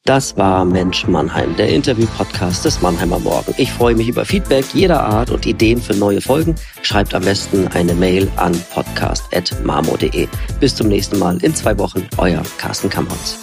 Das 0.03 0.35
war 0.35 0.65
Mensch 0.65 1.07
Mannheim, 1.07 1.55
der 1.57 1.69
Interview-Podcast 1.69 2.65
des 2.65 2.81
Mannheimer 2.81 3.19
Morgen. 3.19 3.53
Ich 3.57 3.71
freue 3.71 3.93
mich 3.93 4.07
über 4.07 4.25
Feedback 4.25 4.65
jeder 4.73 5.03
Art 5.03 5.29
und 5.29 5.45
Ideen 5.45 5.79
für 5.79 5.93
neue 5.93 6.21
Folgen. 6.21 6.55
Schreibt 6.81 7.13
am 7.13 7.23
besten 7.23 7.67
eine 7.67 7.93
Mail 7.93 8.27
an 8.35 8.59
podcast.marmo.de. 8.73 10.27
Bis 10.59 10.75
zum 10.75 10.87
nächsten 10.87 11.19
Mal 11.19 11.37
in 11.43 11.53
zwei 11.53 11.77
Wochen. 11.77 12.07
Euer 12.17 12.41
Carsten 12.57 12.89
Kamholz. 12.89 13.37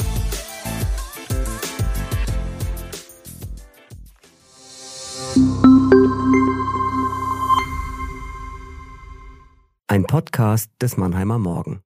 Ein 9.86 10.04
Podcast 10.06 10.70
des 10.82 10.96
Mannheimer 10.96 11.38
Morgen. 11.38 11.82